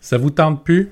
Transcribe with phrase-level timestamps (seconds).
[0.00, 0.90] Ça vous tente plus?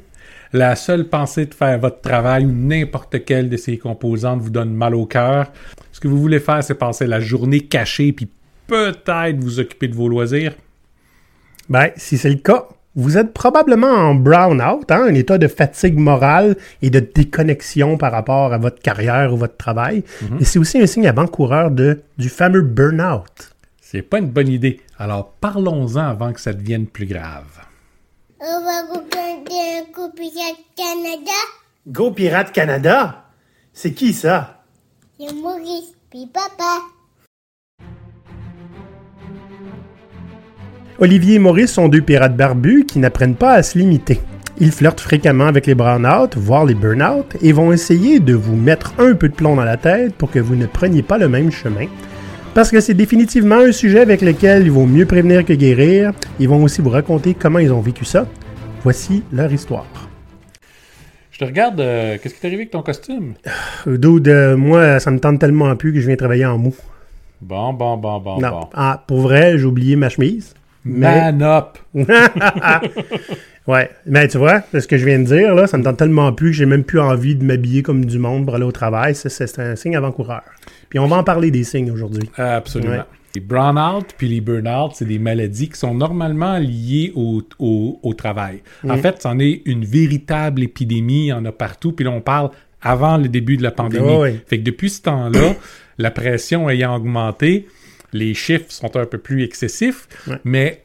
[0.53, 4.73] La seule pensée de faire votre travail ou n'importe quelle de ces composantes vous donne
[4.73, 5.53] mal au cœur.
[5.93, 8.29] Ce que vous voulez faire, c'est passer la journée cachée puis
[8.67, 10.55] peut-être vous occuper de vos loisirs.
[11.69, 15.99] Ben, si c'est le cas, vous êtes probablement en brown-out, hein, un état de fatigue
[15.99, 20.03] morale et de déconnexion par rapport à votre carrière ou votre travail.
[20.41, 23.55] Et c'est aussi un signe avant-coureur de, du fameux burn-out.
[23.81, 24.81] C'est pas une bonne idée.
[24.99, 27.68] Alors parlons-en avant que ça devienne plus grave.
[28.41, 31.33] On va regarder un coup Pirate Canada.
[31.89, 33.25] Go Pirate Canada?
[33.73, 34.63] C'est qui ça?
[35.19, 36.85] C'est Maurice, puis papa.
[41.01, 44.21] Olivier et Maurice sont deux pirates barbus qui n'apprennent pas à se limiter.
[44.61, 48.95] Ils flirtent fréquemment avec les brown-out, voire les burn-out, et vont essayer de vous mettre
[48.99, 51.51] un peu de plomb dans la tête pour que vous ne preniez pas le même
[51.51, 51.87] chemin.
[52.59, 56.11] Parce que c'est définitivement un sujet avec lequel il vaut mieux prévenir que guérir.
[56.41, 58.27] Ils vont aussi vous raconter comment ils ont vécu ça.
[58.83, 59.87] Voici leur histoire.
[61.31, 63.35] Je te regarde, euh, qu'est-ce qui t'est arrivé avec ton costume?
[63.87, 66.75] Euh, Dude, euh, moi, ça me tente tellement plus que je viens travailler en mou.
[67.41, 68.69] Bon, bon, bon, bon, non, bon.
[68.75, 70.53] ah, pour vrai, j'ai oublié ma chemise.
[70.85, 71.79] Mais- Man up!
[73.67, 76.33] ouais, mais tu vois, ce que je viens de dire, là, ça me tente tellement
[76.33, 79.15] plus que j'ai même plus envie de m'habiller comme du monde pour aller au travail.
[79.15, 80.43] C'est c'est un signe avant-coureur.
[80.89, 82.29] Puis on va en parler des signes aujourd'hui.
[82.37, 82.93] Absolument.
[82.95, 83.03] Ouais.
[83.35, 88.15] Les brown-out puis les burn-out, c'est des maladies qui sont normalement liées au, au, au
[88.15, 88.63] travail.
[88.89, 89.01] En Mm.
[89.01, 92.51] fait, c'en est une véritable épidémie, il y en a partout, puis là, on parle
[92.81, 94.07] avant le début de la pandémie.
[94.07, 94.41] Ouais, ouais.
[94.47, 95.55] Fait que depuis ce temps-là,
[95.99, 97.67] la pression ayant augmenté,
[98.13, 100.39] les chiffres sont un peu plus excessifs, Ouais.
[100.45, 100.83] mais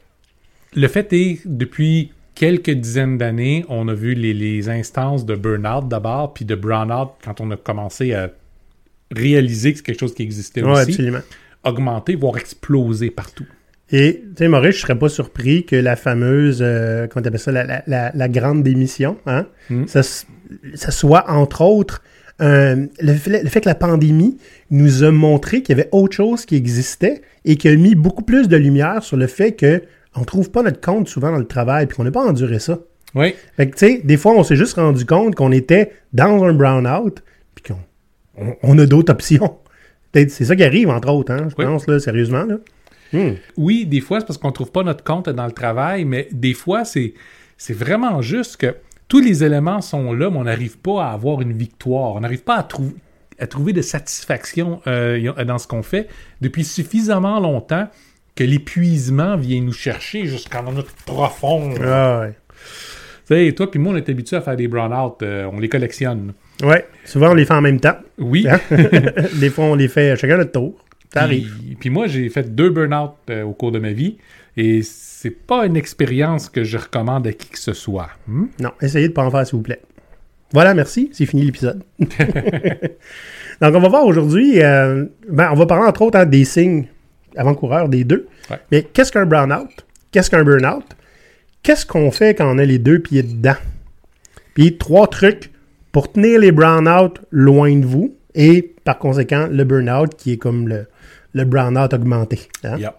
[0.74, 5.88] le fait est, depuis quelques dizaines d'années, on a vu les, les instances de burn-out
[5.88, 8.30] d'abord, puis de brown-out quand on a commencé à
[9.14, 11.20] réaliser que c'est quelque chose qui existait Ouais, aussi absolument.
[11.62, 13.46] augmenter, voire exploser partout.
[13.90, 17.52] Et, tu sais, Maurice, je serais pas surpris que la fameuse, euh, comment t'appelles ça,
[17.52, 19.86] la, la, la, la grande démission, hein, Mm.
[19.86, 20.26] ça, s-
[20.74, 22.02] ça soit, entre autres,
[22.40, 24.36] un- le, fait, le fait que la pandémie
[24.70, 28.22] nous a montré qu'il y avait autre chose qui existait et qui a mis beaucoup
[28.22, 29.82] plus de lumière sur le fait que
[30.16, 32.78] on trouve pas notre compte souvent dans le travail puis qu'on n'a pas enduré ça.
[33.16, 36.42] Oui, Fait que, tu sais, des fois, on s'est juste rendu compte qu'on était dans
[36.42, 37.22] un brown-out
[37.54, 37.78] puis qu'on
[38.36, 39.58] on, on a d'autres options.
[40.10, 41.64] Peut-être C'est ça qui arrive, entre autres, hein, je Oui.
[41.64, 42.44] pense, là, sérieusement.
[42.44, 42.56] Là.
[43.12, 43.34] Hmm.
[43.56, 46.54] oui, des fois, c'est parce qu'on trouve pas notre compte dans le travail, mais des
[46.54, 47.14] fois, c'est,
[47.56, 48.74] c'est vraiment juste que
[49.08, 52.14] tous les éléments sont là, mais on n'arrive pas à avoir une victoire.
[52.14, 52.94] On n'arrive pas à, trou-
[53.38, 56.08] à trouver de satisfaction euh, dans ce qu'on fait
[56.40, 57.88] depuis suffisamment longtemps
[58.34, 61.74] que l'épuisement vient nous chercher jusqu'en notre profond.
[61.74, 62.34] Tu Ah, ouais.
[63.26, 66.32] sais, toi puis moi, on est habitués à faire des brown-out, euh, on les collectionne.
[66.62, 67.96] Ouais, souvent on les fait en même temps.
[68.18, 68.46] Oui.
[68.48, 68.58] Hein?
[69.40, 70.74] des fois, on les fait chacun notre tour.
[71.12, 71.48] Ça arrive.
[71.60, 74.16] Puis, puis moi, j'ai fait deux burn-out euh, au cours de ma vie
[74.56, 78.10] et c'est pas une expérience que je recommande à qui que ce soit.
[78.26, 78.46] Hmm?
[78.60, 79.82] Non, essayez de pas en faire, s'il vous plaît.
[80.52, 81.10] Voilà, merci.
[81.12, 81.82] C'est fini l'épisode.
[81.98, 86.86] Donc, on va voir aujourd'hui, euh, ben, on va parler entre autres hein, des signes
[87.36, 88.28] avant-coureurs des deux.
[88.50, 88.60] Ouais.
[88.70, 89.86] Mais qu'est-ce qu'un brown-out?
[90.12, 90.84] Qu'est-ce qu'un burn-out?
[91.62, 93.56] Qu'est-ce qu'on fait quand on a les deux pieds dedans?
[94.54, 95.50] Puis, trois trucs
[95.90, 100.68] pour tenir les brown-out loin de vous et, par conséquent, le burn-out qui est comme
[100.68, 100.86] le,
[101.32, 102.40] le brown-out augmenté.
[102.62, 102.76] hein?
[102.78, 102.94] Yeah.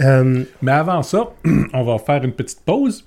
[0.00, 1.30] Euh, Mais avant ça,
[1.72, 3.06] on va faire une petite pause,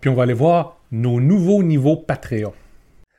[0.00, 2.52] puis on va aller voir nos nouveaux niveaux Patreon.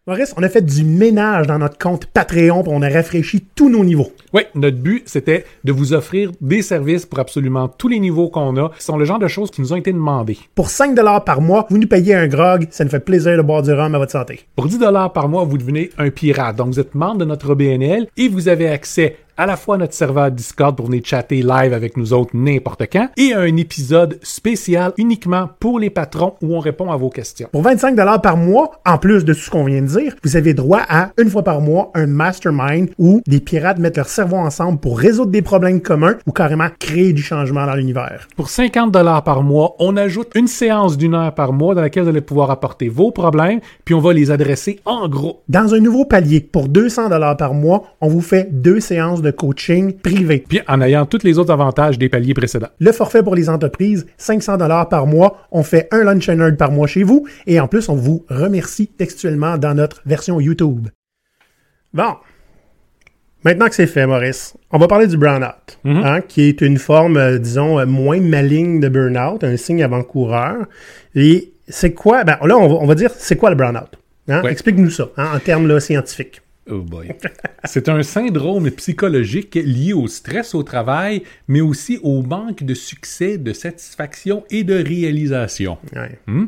[0.08, 3.70] Maurice, on a fait du ménage dans notre compte Patreon, puis on a rafraîchi tous
[3.70, 4.12] nos niveaux.
[4.34, 8.58] Oui, notre but, c'était de vous offrir des services pour absolument tous les niveaux qu'on
[8.58, 8.72] a.
[8.80, 10.40] Ce sont le genre de choses qui nous ont été demandées.
[10.56, 13.62] Pour 5 par mois, vous nous payez un grog, ça nous fait plaisir de boire
[13.62, 14.40] du rhum à votre santé.
[14.56, 16.56] Pour 10 dollars par mois, vous devenez un pirate.
[16.56, 19.94] Donc, vous êtes membre de notre BNL et vous avez accès à la fois notre
[19.94, 24.94] serveur Discord pour venir chatter live avec nous autres n'importe quand et un épisode spécial
[24.98, 27.50] uniquement pour les patrons où on répond à vos questions.
[27.52, 30.54] Pour 25 par mois, en plus de tout ce qu'on vient de dire, vous avez
[30.54, 34.80] droit à, une fois par mois, un mastermind où des pirates mettent leur cerveau ensemble
[34.80, 38.28] pour résoudre des problèmes communs ou carrément créer du changement dans l'univers.
[38.36, 42.04] Pour 50 dollars par mois, on ajoute une séance d'une heure par mois dans laquelle
[42.04, 45.42] vous allez pouvoir apporter vos problèmes puis on va les adresser en gros.
[45.50, 49.94] Dans un nouveau palier, pour 200 par mois, on vous fait deux séances de coaching
[49.94, 50.44] privé.
[50.48, 52.70] Puis en ayant tous les autres avantages des paliers précédents.
[52.80, 55.38] Le forfait pour les entreprises, 500 dollars par mois.
[55.52, 58.26] On fait un lunch and learn par mois chez vous et en plus, on vous
[58.30, 60.88] remercie textuellement dans notre version YouTube.
[61.94, 62.16] Bon.
[63.44, 67.18] Maintenant que c'est fait, Maurice, on va parler du burn-out, hein, qui est une forme,
[67.18, 70.68] euh, disons, euh, moins maligne de burn-out, un signe avant-coureur.
[71.16, 72.24] Et c'est quoi?
[72.24, 73.98] Ben, là, on va, on va dire, c'est quoi le burn-out?
[74.28, 74.44] Hein?
[74.44, 74.52] Ouais.
[74.52, 76.42] Explique-nous ça, hein, en termes là, scientifiques.
[76.70, 77.10] Oh boy.
[77.64, 83.38] C'est un syndrome psychologique lié au stress au travail, mais aussi au manque de succès,
[83.38, 85.80] de satisfaction et de réalisation.
[85.96, 86.20] Ouais.
[86.28, 86.46] Hmm?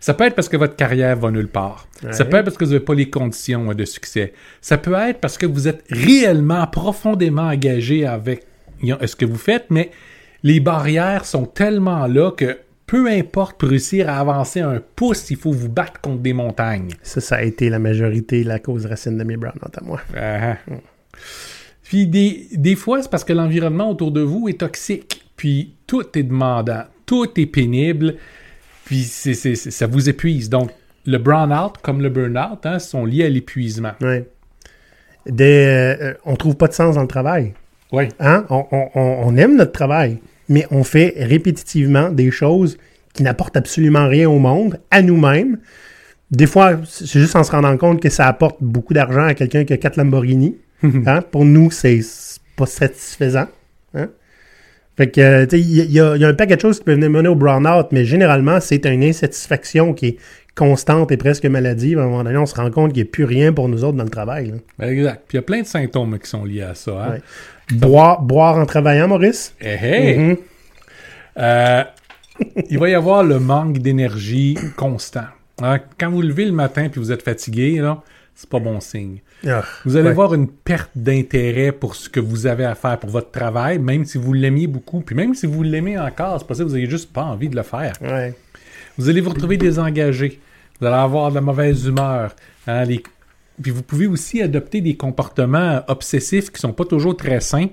[0.00, 1.86] Ça peut être parce que votre carrière va nulle part.
[2.10, 4.32] Ça peut être parce que vous n'avez pas les conditions de succès.
[4.60, 8.44] Ça peut être parce que vous êtes réellement, profondément engagé avec
[8.82, 9.90] ce que vous faites, mais
[10.42, 15.36] les barrières sont tellement là que peu importe pour réussir à avancer un pouce, il
[15.36, 16.90] faut vous battre contre des montagnes.
[17.02, 20.00] Ça, ça a été la majorité, la cause racine de mes brownouts à moi.
[20.16, 20.56] Ah.
[21.82, 25.24] Puis des, des fois, c'est parce que l'environnement autour de vous est toxique.
[25.36, 28.16] Puis tout est demandant, tout est pénible.
[28.84, 30.48] Puis c'est- ça vous épuise.
[30.50, 30.70] Donc,
[31.06, 33.92] le burn-out comme le burn-out hein, sont liés à l'épuisement.
[34.00, 34.28] Ouais.
[35.26, 37.54] Des, euh, on trouve pas de sens dans le travail.
[37.92, 38.08] Oui.
[38.20, 38.44] Hein?
[38.50, 40.18] On- on- on aime notre travail,
[40.48, 42.76] mais on fait répétitivement des choses
[43.12, 45.58] qui n'apportent absolument rien au monde, à nous-mêmes.
[46.30, 49.64] Des fois, c'est juste en se rendant compte que ça apporte beaucoup d'argent à quelqu'un
[49.64, 50.56] qui a quatre Lamborghini.
[51.06, 51.22] Hein?
[51.30, 52.00] Pour nous, c'est
[52.56, 53.46] pas satisfaisant.
[53.94, 54.08] Hein?
[54.96, 56.98] Fait que, euh, tu sais, il y, a- y un paquet de choses qui peuvent
[56.98, 60.16] mener au burn-out, mais généralement, c'est une insatisfaction qui est
[60.54, 61.98] constante et presque maladive.
[61.98, 63.82] À un moment donné, on se rend compte qu'il n'y a plus rien pour nous
[63.82, 64.52] autres dans le travail.
[64.78, 64.88] là.
[64.88, 65.22] Exact.
[65.26, 66.92] Puis il y a plein de symptômes qui sont liés à ça.
[66.92, 67.10] hein?
[67.12, 67.20] Ouais.
[67.72, 69.54] Boire, boire en travaillant, Maurice?
[69.60, 70.18] Eh, hey!
[70.18, 70.36] Mhm.
[71.38, 71.84] Euh,
[72.68, 75.24] il va y avoir le manque d'énergie constant.
[75.98, 78.02] Quand vous levez le matin puis vous êtes fatigué, là,
[78.34, 79.18] c'est pas bon signe.
[79.46, 80.14] Ah, Vous allez ouais.
[80.14, 84.04] voir une perte d'intérêt pour ce que vous avez à faire pour votre travail, même
[84.04, 85.00] si vous l'aimiez beaucoup.
[85.00, 87.56] Puis même si vous l'aimez encore, c'est possible que vous n'ayez juste pas envie de
[87.56, 87.92] le faire.
[88.00, 88.34] Ouais.
[88.98, 90.40] Vous allez vous retrouver désengagé.
[90.80, 92.34] Vous allez avoir de la mauvaise humeur.
[92.66, 93.02] hein, les-
[93.62, 97.66] Puis vous pouvez aussi adopter des comportements obsessifs qui sont pas toujours très sains,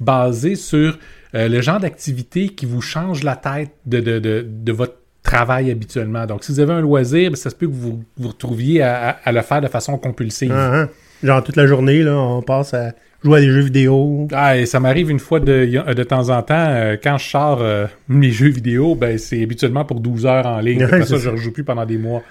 [0.00, 0.98] basés sur
[1.34, 5.70] euh, le genre d'activité qui vous change la tête de, de, de, de votre travail
[5.70, 6.26] habituellement.
[6.26, 9.08] Donc, si vous avez un loisir, ben, ça se peut que vous vous retrouviez à,
[9.10, 10.52] à- à le faire de façon compulsive.
[10.54, 10.88] Ah, ah.
[11.22, 12.92] Genre toute la journée, là, on passe à
[13.22, 14.28] jouer à des jeux vidéo.
[14.32, 17.62] Ah, et ça m'arrive une fois de, de temps en temps, euh, quand je sors
[17.62, 20.82] euh, mes jeux vidéo, ben c'est habituellement pour 12 heures en ligne.
[20.82, 22.22] Après ça, je ne rejoue plus pendant des mois.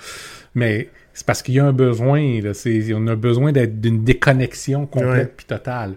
[0.54, 4.04] Mais c'est parce qu'il y a un besoin, là, c'est, on a besoin d'être d'une
[4.04, 5.94] déconnexion complète puis totale.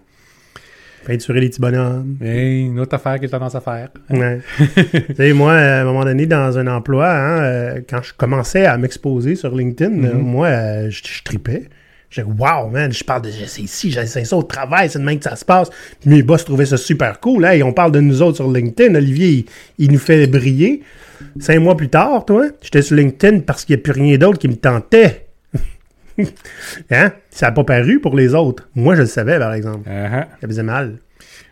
[1.06, 2.16] Peinturer les petits bonhommes.
[2.20, 3.90] Et une autre affaire que j'ai tendance à faire.
[4.10, 4.40] Ouais.
[4.58, 8.66] tu sais, moi, à un moment donné, dans un emploi, hein, euh, quand je commençais
[8.66, 11.68] à m'exposer sur LinkedIn, euh, moi, euh, je, je tripais.
[12.10, 15.04] Je disais, wow, man, je parle de c'est ici, j'essaie ça au travail, c'est de
[15.04, 15.70] même que ça se passe.
[16.00, 17.44] Puis mes boss trouvaient ça super cool.
[17.44, 18.94] Hey, on parle de nous autres sur LinkedIn.
[18.96, 19.44] Olivier, il,
[19.86, 20.82] il nous fait briller.
[21.38, 24.38] Cinq mois plus tard, toi, j'étais sur LinkedIn parce qu'il n'y a plus rien d'autre
[24.38, 25.26] qui me tentait.
[26.90, 27.12] hein?
[27.30, 28.68] Ça n'a pas paru pour les autres.
[28.74, 29.88] Moi, je le savais, par exemple.
[29.88, 30.26] Uh-huh.
[30.40, 30.98] Ça faisait mal.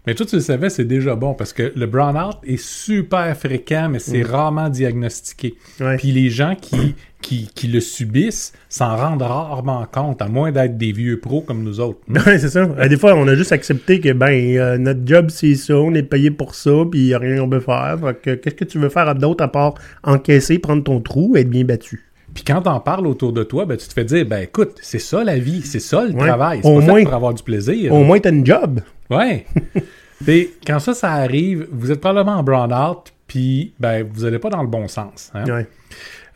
[0.06, 3.88] Mais toi, tu le savais, c'est déjà bon parce que le burn-out est super fréquent,
[3.90, 5.54] mais c'est rarement diagnostiqué.
[5.80, 5.96] Ouais.
[5.96, 10.76] Puis les gens qui, qui, qui le subissent s'en rendent rarement compte, à moins d'être
[10.76, 12.00] des vieux pros comme nous autres.
[12.26, 12.60] Ouais, c'est ça.
[12.78, 14.28] Euh, Des fois, on a juste accepté que, ben,
[14.58, 17.38] euh, notre job, c'est ça, on est payé pour ça, puis il n'y a rien
[17.38, 17.96] qu'on peut faire.
[17.98, 21.40] Fait que, qu'est-ce que tu veux faire d'autre à part encaisser, prendre ton trou et
[21.40, 22.04] être bien battu?
[22.34, 24.98] Puis quand t'en parles autour de toi, ben, tu te fais dire, ben écoute, c'est
[24.98, 26.26] ça la vie, c'est ça le Ouais.
[26.26, 26.60] travail.
[26.62, 27.92] C'est Au pas fait moins- pour avoir du plaisir.
[27.94, 28.80] Au moins, t'as une job.
[29.16, 29.46] Ouais.
[30.66, 34.62] Quand ça, ça arrive, vous êtes probablement en burn-out, puis ben, vous n'allez pas dans
[34.62, 35.30] le bon sens.
[35.34, 35.44] hein.
[35.44, 35.66] Ouais.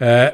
[0.02, 0.30] Euh,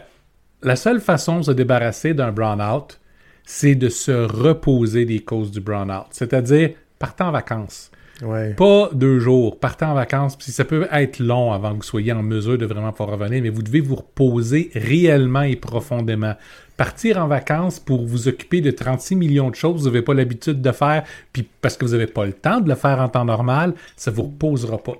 [0.62, 2.98] la seule façon de se débarrasser d'un burn-out,
[3.44, 6.06] c'est de se reposer des causes du burn-out.
[6.10, 7.90] C'est-à-dire, partez en vacances.
[8.22, 8.54] Ouais.
[8.54, 10.36] Pas deux jours, partez en vacances.
[10.36, 13.42] Puis ça peut être long avant que vous soyez en mesure de vraiment pouvoir revenir,
[13.42, 16.34] mais vous devez vous reposer réellement et profondément.
[16.76, 20.14] Partir en vacances pour vous occuper de 36 millions de choses que vous n'avez pas
[20.14, 23.08] l'habitude de faire, puis parce que vous n'avez pas le temps de le faire en
[23.08, 24.98] temps normal, ça vous reposera pas.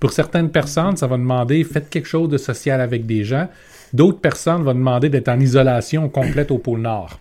[0.00, 3.48] Pour certaines personnes, ça va demander faites quelque chose de social avec des gens.
[3.92, 7.20] D'autres personnes vont demander d'être en isolation complète au pôle Nord.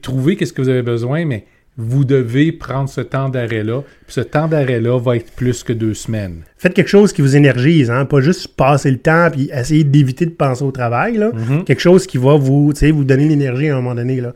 [0.00, 1.46] Trouvez qu'est-ce que vous avez besoin, mais
[1.78, 3.82] vous devez prendre ce temps d'arrêt-là.
[4.06, 6.42] Puis ce temps d'arrêt-là va être plus que deux semaines.
[6.58, 8.04] Faites quelque chose qui vous énergise, hein?
[8.04, 11.32] Pas juste passer le temps puis essayer d'éviter de penser au travail, là.
[11.64, 14.34] Quelque chose qui va vous, vous donner l'énergie à un moment donné, là.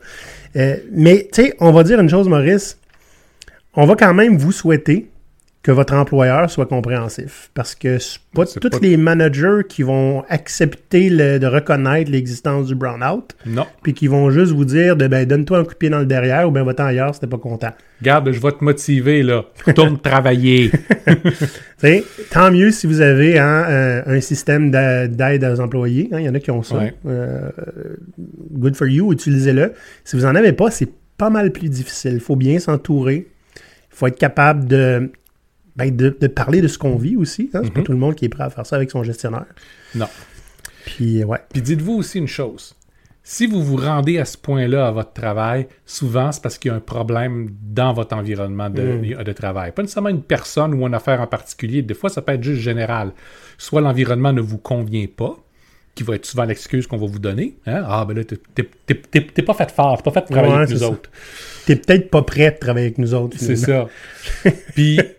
[0.55, 2.79] Euh, mais, tu sais, on va dire une chose, Maurice.
[3.75, 5.07] On va quand même vous souhaiter
[5.63, 7.49] que votre employeur soit compréhensif.
[7.53, 7.97] Parce que
[8.33, 13.65] pas tous pas- les managers qui vont accepter le- de reconnaître l'existence du burn-out, Non.
[13.83, 16.05] puis qui vont juste vous dire de ben donne-toi un coup de pied dans le
[16.05, 17.71] derrière ou ben va-t'en ailleurs si t'es pas content.
[18.01, 19.43] Garde, je vais te motiver, là.
[19.65, 20.71] Retourne travailler.
[22.31, 23.65] Tant mieux si vous avez hein,
[24.05, 26.09] un, un système d'a- d'aide aux employés.
[26.11, 26.77] hein, Il y en a qui ont ça.
[26.77, 26.93] Ouais.
[27.07, 27.49] Euh,
[28.53, 29.73] good for you, utilisez-le.
[30.03, 32.13] Si vous n'en avez pas, c'est pas mal plus difficile.
[32.13, 33.27] Il faut bien s'entourer.
[33.55, 35.11] Il faut être capable de,
[35.77, 37.49] ben, de, de parler de ce qu'on vit aussi.
[37.53, 37.61] hein.
[37.63, 37.85] C'est pas Mhm.
[37.85, 39.45] tout le monde qui est prêt à faire ça avec son gestionnaire.
[39.95, 40.07] non.
[40.85, 41.39] Puis, euh, ouais.
[41.51, 42.73] Puis dites-vous aussi une chose.
[43.29, 46.73] si vous vous rendez à ce point-là à votre travail, souvent c'est parce qu'il y
[46.73, 48.81] a un problème dans votre environnement de,
[49.19, 49.21] Mm.
[49.25, 49.73] de travail.
[49.73, 51.81] Pas nécessairement une personne ou une affaire en particulier.
[51.81, 53.11] Des fois, ça peut être juste général.
[53.57, 55.35] Soit l'environnement ne vous convient pas,
[55.93, 57.57] qui va être souvent l'excuse qu'on va vous donner.
[57.65, 57.83] hein.
[57.85, 60.77] Ah, ben là, t'es- pas fait fort, t'es pas fait de travailler Ouais, avec nous
[60.77, 60.89] ça.
[60.91, 61.09] autres.
[61.65, 63.35] T'es peut-être pas prêt de travailler avec nous autres.
[63.37, 63.89] C'est ça.
[64.73, 65.01] Puis,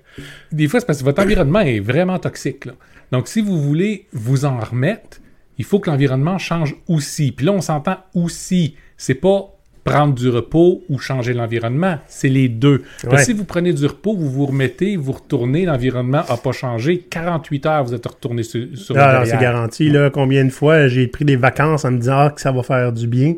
[0.52, 2.64] des fois, c'est parce que votre environnement est vraiment toxique.
[2.64, 2.72] là.
[3.12, 5.18] Donc, si vous voulez vous en remettre,
[5.58, 7.32] il faut que l'environnement change aussi.
[7.32, 8.76] Puis là, on s'entend aussi.
[8.96, 11.98] C'est pas prendre du repos ou changer l'environnement.
[12.06, 12.82] C'est les deux.
[13.02, 16.52] Parce que si vous prenez du repos, vous vous remettez, vous retournez, l'environnement n'a pas
[16.52, 16.98] changé.
[17.10, 19.88] 48 heures, vous êtes retourné sur, sur le Ah, non, c'est garanti.
[19.88, 22.62] Là, combien de fois j'ai pris des vacances en me disant ah, que ça va
[22.62, 23.34] faire du bien.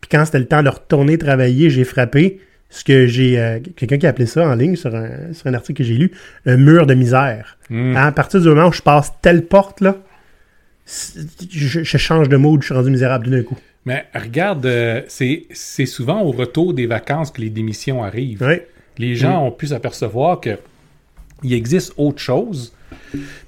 [0.00, 2.40] Puis quand c'était le temps de retourner travailler, j'ai frappé
[2.74, 3.38] ce que j'ai.
[3.38, 5.94] euh, Quelqu'un qui a appelé ça en ligne sur un, sur un article que j'ai
[5.94, 6.10] lu,
[6.44, 7.56] un mur de misère.
[7.70, 7.96] Mm.
[7.96, 9.96] À partir du moment où je passe telle porte, là,
[11.50, 13.56] je, je change de mode, je suis rendu misérable d'un coup.
[13.86, 18.46] Mais regarde, euh, c'est souvent au retour des vacances que les démissions arrivent.
[18.98, 20.58] Les gens ont pu s'apercevoir que
[21.42, 22.72] il existe autre chose,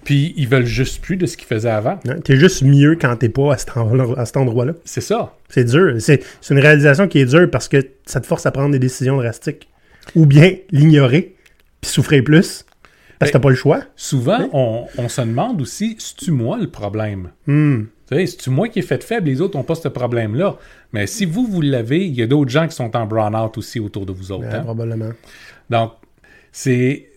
[0.05, 1.99] puis ils veulent juste plus de ce qu'ils faisaient avant.
[2.07, 2.21] Ouais.
[2.21, 4.73] T'es juste mieux quand t'es pas à cet, endroit- à cet endroit-là.
[4.85, 5.35] C'est ça.
[5.49, 5.95] C'est dur.
[6.01, 8.79] C'est c'est une réalisation qui est dure parce que ça te force à prendre des
[8.79, 9.69] décisions drastiques.
[10.15, 11.35] Ou bien l'ignorer,
[11.81, 12.65] puis souffrir plus,
[13.19, 13.81] parce que Ben- t'as pas le choix.
[13.97, 17.31] Souvent, on, on se demande aussi, c'est-tu moi le problème?
[17.47, 20.57] Tu sais, c'est-tu moi qui est fait faible, les autres n'ont pas ce problème-là.
[20.93, 23.81] Mais si vous, vous l'avez, il y a d'autres gens qui sont en brown-out aussi
[23.81, 24.47] autour de vous autres.
[24.47, 24.63] Ouais, hein.
[24.63, 25.11] Probablement.
[25.69, 25.93] Donc,
[26.53, 27.09] c'est...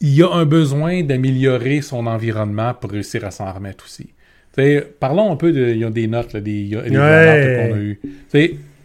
[0.00, 4.10] Il y a un besoin d'améliorer son environnement pour réussir à s'en remettre aussi.
[4.98, 5.68] Parlons un peu de...
[5.70, 6.88] Il y a des notes, là, des, Ouais.
[6.90, 8.00] burn-out qu'on a eues.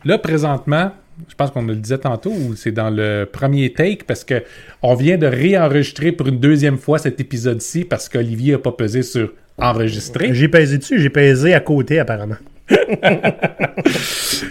[0.06, 0.92] Là, présentement,
[1.28, 4.44] je pense qu'on le disait tantôt, c'est dans le premier take, parce que
[4.82, 9.02] on vient de réenregistrer pour une deuxième fois cet épisode-ci, parce qu'Olivier n'a pas pesé
[9.02, 10.34] sur enregistrer.
[10.34, 12.36] J'ai pesé dessus, j'ai pesé à côté apparemment.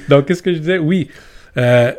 [0.09, 0.79] Donc, qu'est-ce que je disais?
[0.79, 1.09] Oui.
[1.57, 1.93] Euh,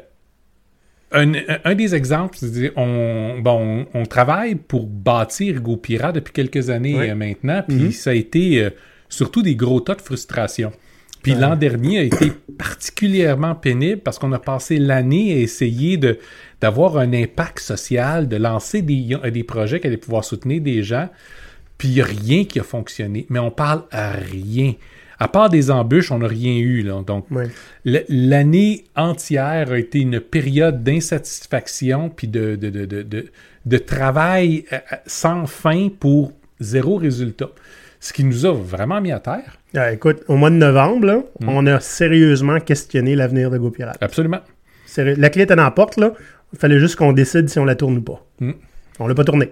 [1.11, 1.31] un,
[1.63, 2.37] un des exemples,
[2.75, 7.91] on, bon, on, travaille pour bâtir GoPira depuis quelques années euh, maintenant, puis Mhm.
[7.91, 8.69] ça a été euh,
[9.07, 10.71] surtout des gros tas de frustration.
[11.21, 11.39] Puis Ouais.
[11.39, 16.19] l'an dernier a été particulièrement pénible parce qu'on a passé l'année à essayer de
[16.61, 21.09] d'avoir un impact social, de lancer des, des projets qui allaient pouvoir soutenir des gens,
[21.77, 23.25] puis il n'y a rien qui a fonctionné.
[23.29, 24.73] Mais on parle à rien.
[25.19, 26.81] À part des embûches, on n'a rien eu.
[26.81, 27.01] Là.
[27.05, 27.47] Donc, Ouais.
[28.09, 33.25] L'année entière a été une période d'insatisfaction puis de, de, de, de, de-
[33.65, 37.49] de travail euh, euh, sans fin pour zéro résultat.
[37.99, 39.57] Ce qui nous a vraiment mis à terre.
[39.75, 41.49] Ah, écoute, au mois de novembre, là, Mm.
[41.49, 43.97] on a sérieusement questionné l'avenir de GoPirate.
[44.01, 44.41] Absolument.
[44.97, 46.13] La clé était dans la porte, là.
[46.53, 48.23] Il fallait juste qu'on décide si on la tourne ou pas.
[48.39, 48.51] Mm.
[48.99, 49.51] On l'a pas tournée.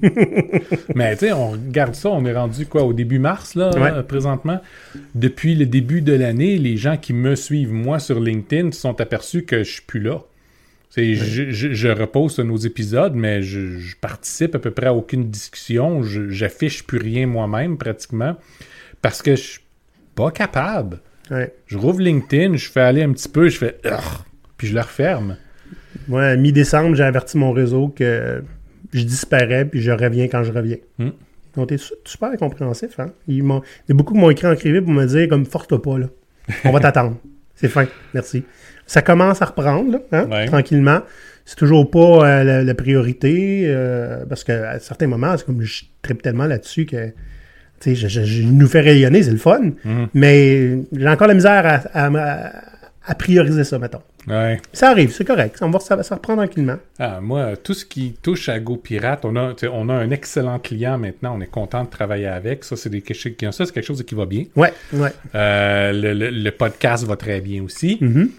[0.94, 4.02] Mais tu sais, on regarde ça, on est rendu quoi au début mars, là, Ouais.
[4.02, 4.60] présentement?
[5.14, 9.00] Depuis le début de l'année, les gens qui me suivent, moi, sur LinkedIn, se sont
[9.00, 10.20] aperçus que je suis plus là.
[10.90, 14.94] C'est- Je, je, je repose nos épisodes, mais je, je participe à peu près à
[14.94, 16.02] aucune discussion.
[16.02, 18.36] Je- J'affiche plus rien moi-même, pratiquement,
[19.00, 19.60] parce que je suis
[20.14, 21.00] pas capable.
[21.30, 21.54] Ouais.
[21.66, 23.76] Je rouvre LinkedIn, je fais aller un petit peu, je fais...
[24.58, 25.36] Puis je le referme.
[26.08, 28.42] Moi, à mi-décembre, j'ai averti mon réseau que
[28.92, 30.76] je disparais puis je reviens quand je reviens.
[30.98, 31.08] Mm.
[31.56, 33.06] Donc, t'es su- super compréhensif, hein?
[33.28, 35.44] Ils m'ont- Il y a beaucoup qui m'ont écrit en privé pour me dire, comme,
[35.44, 36.06] force-toi pas, là.
[36.64, 37.16] On va t'attendre.
[37.54, 37.86] C'est fin.
[38.14, 38.42] Merci.
[38.86, 40.46] Ça commence à reprendre, là, hein, Ouais.
[40.46, 41.00] tranquillement.
[41.44, 41.98] C'est toujours pas
[42.40, 46.86] euh, la, la priorité, euh, parce qu'à certains moments, c'est comme je tripe tellement là-dessus
[46.86, 47.14] que, tu
[47.80, 50.08] sais, je, je- je nous fait rayonner, c'est le fun, Mhm.
[50.14, 52.52] mais j'ai encore la misère à, à- à-
[53.04, 54.02] à prioriser ça, mettons.
[54.28, 54.60] Ouais.
[54.72, 55.58] Ça arrive, c'est correct.
[55.62, 56.76] On va, ça, ça reprend tranquillement.
[56.98, 60.96] Ah, moi, tout ce qui touche à GoPirate, on a, on a un excellent client
[60.98, 61.36] maintenant.
[61.36, 62.62] On est content de travailler avec.
[62.64, 64.44] Ça, c'est des, quelque chose- ça, c'est quelque chose qui va bien.
[64.54, 65.10] Ouais, ouais.
[65.34, 67.98] Euh, le, le- le podcast va très bien aussi.
[68.00, 68.30] Mhm.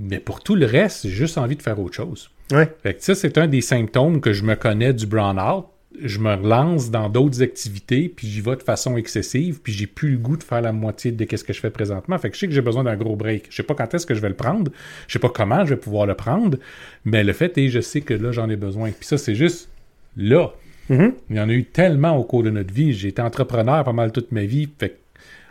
[0.00, 2.28] Mais pour tout le reste, j'ai juste envie de faire autre chose.
[2.52, 2.68] Ouais.
[2.82, 5.66] Fait que ça, c'est un des symptômes que je me connais du brown-out.
[6.02, 10.12] Je me relance dans d'autres activités, puis j'y vais de façon excessive, puis j'ai plus
[10.12, 12.18] le goût de faire la moitié de ce que je fais présentement.
[12.18, 13.46] Fait que je sais que j'ai besoin d'un gros break.
[13.50, 14.72] Je sais pas quand est-ce que je vais le prendre,
[15.06, 16.58] je sais pas comment je vais pouvoir le prendre,
[17.04, 18.90] mais le fait est, je sais que là, j'en ai besoin.
[18.90, 19.68] Puis ça, c'est juste
[20.16, 20.52] là.
[20.88, 21.14] Mhm.
[21.30, 22.92] Il y en a eu tellement au cours de notre vie.
[22.92, 24.68] J'ai été entrepreneur pas mal toute ma vie.
[24.78, 24.98] Fait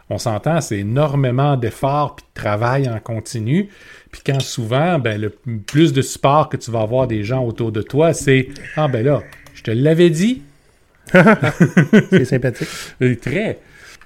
[0.10, 3.70] on s'entend, c'est énormément d'efforts puis de travail en continu.
[4.12, 5.30] Puis quand souvent, ben, le
[5.66, 9.04] plus de support que tu vas avoir des gens autour de toi, c'est Ah ben
[9.04, 9.24] là,
[9.66, 10.42] je te l'avais dit.
[12.10, 12.68] C'est sympathique.
[13.02, 13.60] Euh, Très.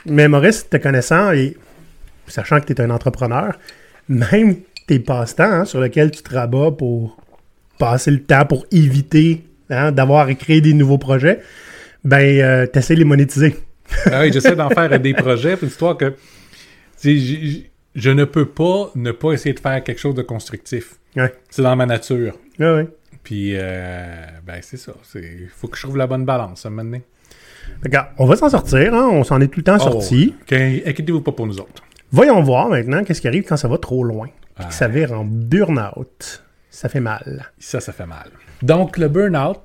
[0.06, 1.58] Mais Maurice, te connaissant et
[2.28, 3.58] sachant que tu es un entrepreneur,
[4.08, 7.18] même tes passe-temps hein, sur lesquels tu te rabats pour
[7.78, 11.40] passer le temps, pour éviter hein, d'avoir à créer des nouveaux projets,
[12.04, 13.56] ben, tu essaies de les monétiser.
[14.06, 15.58] Ah oui, j'essaie d'en faire des projets.
[15.58, 16.14] Puis l'histoire que
[17.04, 20.96] je ne peux pas ne pas essayer de faire quelque chose de constructif.
[21.16, 21.34] Ouais.
[21.50, 22.38] C'est dans ma nature.
[22.60, 22.88] Ouais, ouais.
[23.28, 24.94] Puis, euh, ben, c'est ça.
[25.16, 27.04] Il faut que je trouve la bonne balance, à un moment donné.
[27.84, 29.10] Regarde, on va s'en sortir, hein?
[29.12, 30.34] on s'en est tout le temps Oh, sorti.
[30.44, 31.84] OK, Inquiétez-vous pas pour nous autres.
[32.10, 34.30] Voyons voir maintenant qu'est-ce qui arrive quand ça va trop loin.
[34.58, 36.42] Puis que ça vire en burn-out.
[36.70, 37.52] Ça fait mal.
[37.60, 38.30] Ça, ça fait mal.
[38.62, 39.60] Donc, le burn-out,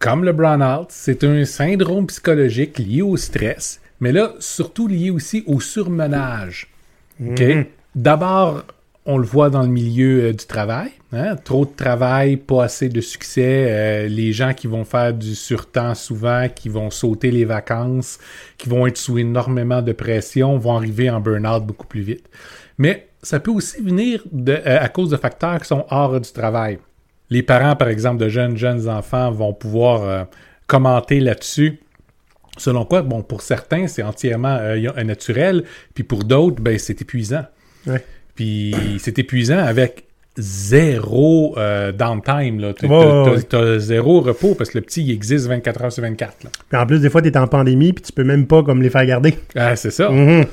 [0.00, 5.44] comme le brown-out, c'est un syndrome psychologique lié au stress, mais là, surtout lié aussi
[5.46, 6.66] au surmenage.
[7.24, 7.40] OK?
[7.94, 8.64] D'abord,
[9.04, 10.90] on le voit dans le milieu euh, du travail.
[11.16, 13.66] Hein, Trop de travail, pas assez de succès.
[13.68, 18.18] euh, les gens qui vont faire du surtemps souvent, qui vont sauter les vacances,
[18.58, 22.28] qui vont être sous énormément de pression, vont arriver en burn-out beaucoup plus vite.
[22.78, 26.30] Mais ça peut aussi venir de- euh, à cause de facteurs qui sont hors du
[26.30, 26.78] travail.
[27.30, 30.24] Les parents, par exemple, de jeunes, jeunes enfants vont pouvoir euh,
[30.66, 31.80] commenter là-dessus.
[32.58, 34.58] Selon quoi, bon, pour certains, c'est entièrement
[35.04, 37.44] naturel, puis pour d'autres, ben, c'est épuisant.
[37.86, 38.02] Ouais.
[38.34, 40.05] Puis c'est épuisant avec
[40.38, 42.60] zéro euh, downtime.
[42.60, 42.72] Là.
[42.74, 42.96] T'as, Ouais,
[43.30, 43.78] ouais, ouais.
[43.78, 46.44] zéro repos parce que le petit, il existe 24 heures sur 24.
[46.44, 46.50] Là.
[46.68, 48.90] Puis en plus, des fois, t'es en pandémie, puis tu peux même pas comme les
[48.90, 49.34] faire garder.
[49.54, 50.10] Ah, c'est ça.
[50.10, 50.44] Mhm.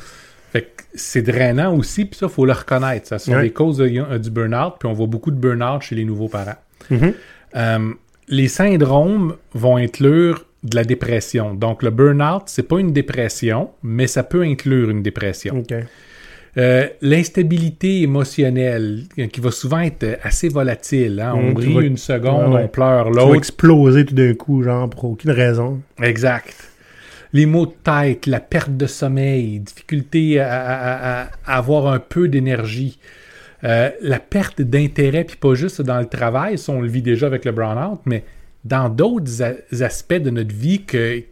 [0.52, 3.08] Fait que c'est drainant aussi, puis ça, il faut le reconnaître.
[3.08, 3.42] Ça sont Ouais.
[3.44, 6.30] des causes de- euh, du burn-out, puis on voit beaucoup de burn-out chez les nouveaux
[6.30, 6.58] parents.
[6.90, 7.14] Mhm.
[7.56, 7.80] Euh,
[8.28, 11.56] les syndromes vont inclure de la dépression.
[11.56, 15.56] Donc, le burn-out, c'est pas une dépression, mais ça peut inclure une dépression.
[16.58, 21.20] Euh, L'instabilité émotionnelle, euh, qui va souvent être assez volatile.
[21.20, 21.34] hein.
[21.36, 23.36] On Mm, tu rit vas- une seconde, Ouais, on pleure Tu vas l'autre.
[23.36, 25.82] exploser tout d'un coup, genre, pour aucune raison.
[26.02, 26.70] Exact.
[27.34, 31.98] Les maux de tête, la perte de sommeil, difficulté à, à- à- à avoir un
[32.00, 33.00] peu d'énergie,
[33.64, 37.26] euh, la perte d'intérêt, puis pas juste dans le travail, ça on le vit déjà
[37.26, 38.24] avec le burn-out, mais
[38.64, 39.42] dans d'autres
[39.82, 41.24] aspects de notre vie que-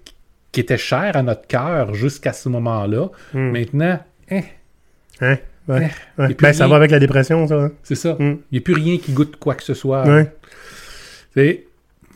[0.51, 3.09] qui étaient chers à notre cœur jusqu'à ce moment-là.
[3.35, 3.51] Hmm.
[3.51, 3.99] Maintenant,
[4.31, 4.41] hein,
[5.21, 5.37] Hein?
[5.67, 5.89] Ouais.
[6.17, 6.35] Ouais.
[6.39, 7.55] Ben, ça va avec la dépression, ça.
[7.55, 7.71] hein?
[7.83, 8.13] c'est ça.
[8.19, 8.37] Hmm.
[8.51, 10.03] Il n'y a plus rien qui goûte quoi que ce soit.
[10.07, 10.31] Ouais.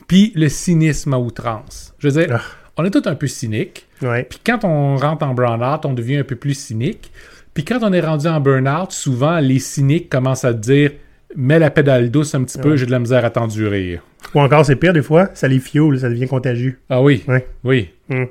[0.08, 1.94] Puis le cynisme à outrance.
[1.98, 2.42] Je veux dire, Ah.
[2.76, 3.86] on est tous un peu cyniques.
[4.00, 7.10] Puis quand on rentre en burn-out, on devient un peu plus cynique.
[7.54, 10.90] Puis quand on est rendu en burn-out, souvent, les cyniques commencent à te dire
[11.34, 14.00] Mets la pédale douce un petit peu, j'ai de la misère à t'endurer.
[14.34, 16.78] Ou encore, c'est pire des fois, ça les fuel, ça devient contagieux.
[16.88, 17.46] Ah oui, Ouais.
[17.64, 17.90] oui.
[18.08, 18.24] Hmm.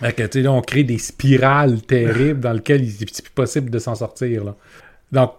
[0.00, 3.94] Que, là, on crée des spirales terribles dans lesquelles il est plus possible de s'en
[3.94, 4.44] sortir.
[4.44, 4.54] là.
[5.12, 5.32] Donc,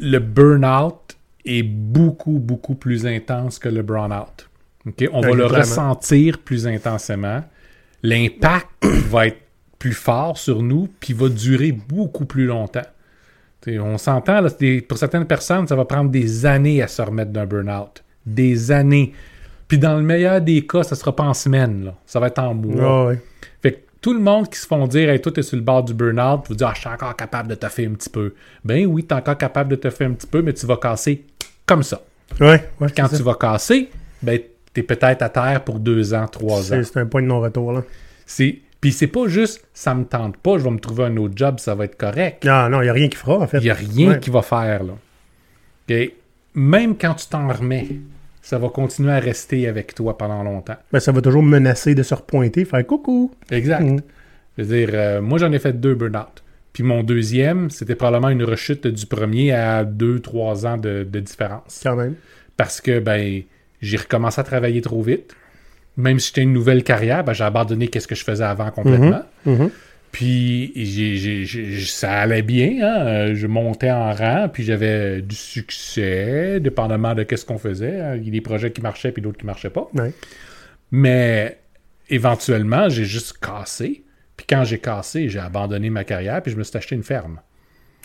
[0.00, 4.48] le burn-out est beaucoup, beaucoup plus intense que le burn-out.
[5.12, 7.42] On va le ressentir plus intensément.
[8.02, 8.68] L'impact
[9.10, 9.40] va être
[9.78, 12.86] plus fort sur nous, puis va durer beaucoup plus longtemps.
[13.60, 14.44] T'sais, on s'entend,
[14.88, 18.02] pour certaines personnes, ça va prendre des années à se remettre d'un burn-out.
[18.24, 19.12] Des années.
[19.66, 21.94] Puis dans le meilleur des cas, ça sera pas en semaine, là.
[22.06, 23.08] ça va être en mois.
[23.08, 23.22] Ouais.
[23.62, 25.82] Fait que tout le monde qui se font dire Hey, toi, t'es sur le bord
[25.84, 28.32] du burn-out, vous dire Ah, je suis encore capable de te faire un petit peu.
[28.64, 31.26] Ben oui, t'es encore capable de te faire un petit peu, mais tu vas casser
[31.66, 32.00] comme ça.
[32.40, 32.66] Ouais.
[32.80, 33.22] ouais Quand tu ça.
[33.22, 33.90] vas casser,
[34.22, 34.40] ben
[34.72, 36.80] t'es peut-être à terre pour deux ans, trois ans.
[36.82, 37.82] C'est un point de non-retour, là.
[38.24, 38.60] C'est...
[38.80, 41.58] Puis c'est pas juste ça me tente pas, je vais me trouver un autre job,
[41.58, 42.46] ça va être correct.
[42.46, 43.58] Non, non, il n'y a rien qui fera, en fait.
[43.58, 44.20] Il n'y a rien Ouais.
[44.20, 44.94] qui va faire là.
[46.54, 47.88] Même quand tu t'en remets,
[48.48, 50.76] ça va continuer à rester avec toi pendant longtemps.
[50.90, 53.30] Ben, ça va toujours menacer de se repointer, faire coucou.
[53.50, 53.82] Exact.
[53.82, 53.98] Mm.
[54.56, 56.42] Je veux dire, euh, moi j'en ai fait deux burn-out.
[56.72, 61.20] Puis mon deuxième, c'était probablement une rechute du premier à deux, trois ans de, de
[61.20, 61.80] différence.
[61.82, 62.14] Quand même.
[62.56, 63.42] Parce que ben
[63.82, 65.36] j'ai recommencé à travailler trop vite.
[65.98, 69.24] Même si j'étais une nouvelle carrière, ben, j'ai abandonné qu'est-ce que je faisais avant complètement.
[69.44, 69.68] Mhm.
[70.12, 73.06] Puis j'ai, j'ai- j'ai- ça allait bien, hein.
[73.06, 78.00] Euh, je montais en rang, puis j'avais du succès, dépendamment de qu'est-ce qu'on faisait.
[78.00, 78.16] hein.
[78.16, 79.88] Il y a des projets qui marchaient, puis d'autres qui marchaient pas.
[79.94, 80.12] Ouais.
[80.90, 81.58] Mais
[82.08, 84.04] éventuellement, j'ai juste cassé.
[84.36, 87.40] Puis quand j'ai cassé, j'ai abandonné ma carrière, puis je me suis acheté une ferme.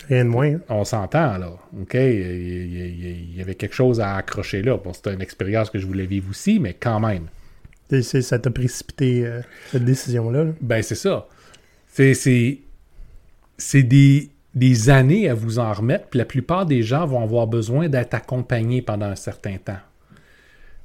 [0.10, 0.48] Rien de moins.
[0.56, 0.60] hein.
[0.70, 1.54] On s'entend, là.
[1.80, 1.94] OK?
[1.94, 4.78] Il y, avait quelque chose à accrocher là.
[4.78, 7.28] Bon, c'était une expérience que je voulais vivre aussi, mais quand même.
[7.90, 10.44] C'est- ça t'a précipité, euh, cette décision-là.
[10.46, 10.52] là?
[10.62, 11.28] Ben, c'est ça.
[11.96, 17.48] C'est, des, des années à vous en remettre, puis la plupart des gens vont avoir
[17.48, 19.78] besoin d'être accompagnés pendant un certain temps.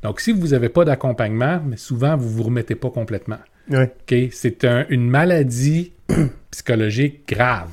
[0.02, 3.38] Donc, si vous n'avez pas d'accompagnement, mais souvent, vous ne vous remettez pas complètement.
[4.32, 5.92] C'est un- une maladie
[6.50, 7.70] psychologique grave,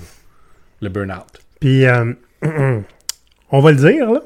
[0.82, 1.40] le burn-out.
[1.60, 2.14] Puis, euh,
[3.52, 4.22] on va le dire, là.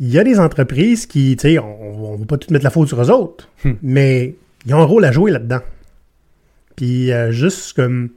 [0.00, 2.70] Il y a des entreprises qui, tu sais, on, on va pas tout mettre la
[2.70, 3.72] faute sur eux autres, Hmm.
[3.82, 4.34] mais
[4.66, 5.58] ils ont un rôle à jouer là-dedans.
[6.78, 8.10] Puis, euh, juste comme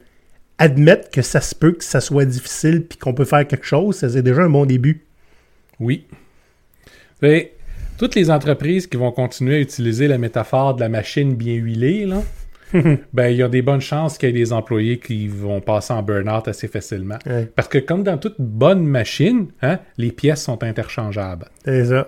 [0.60, 3.96] admettre que ça se peut que ça soit difficile puis qu'on peut faire quelque chose,
[3.96, 5.04] ça, c'est déjà un bon début.
[5.80, 6.06] Oui.
[7.20, 7.54] Savez,
[7.98, 12.06] toutes les entreprises qui vont continuer à utiliser la métaphore de la machine bien huilée,
[12.06, 12.22] là,
[13.14, 15.94] ben il y a des bonnes chances qu'il y ait des employés qui vont passer
[15.94, 17.18] en burn-out assez facilement.
[17.26, 17.52] Ouais.
[17.56, 21.48] Parce que comme dans toute bonne machine, hein, les pièces sont interchangeables.
[21.66, 22.08] C'est ça.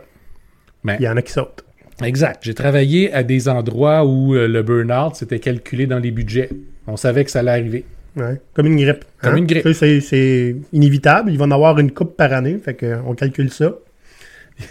[0.84, 1.66] Mais- Il y en a qui sautent.
[2.04, 2.40] Exact.
[2.44, 6.50] J'ai travaillé à des endroits où euh, le burn-out c'était calculé dans les budgets.
[6.88, 7.86] On savait que ça allait arriver.
[8.16, 8.40] Ouais.
[8.54, 9.06] Comme une grippe.
[9.22, 9.30] hein?
[9.30, 9.68] Comme une grippe.
[9.74, 11.32] C'est inévitable.
[11.32, 12.60] Il va en avoir une coupe par année.
[12.64, 13.74] Fait qu'on calcule ça.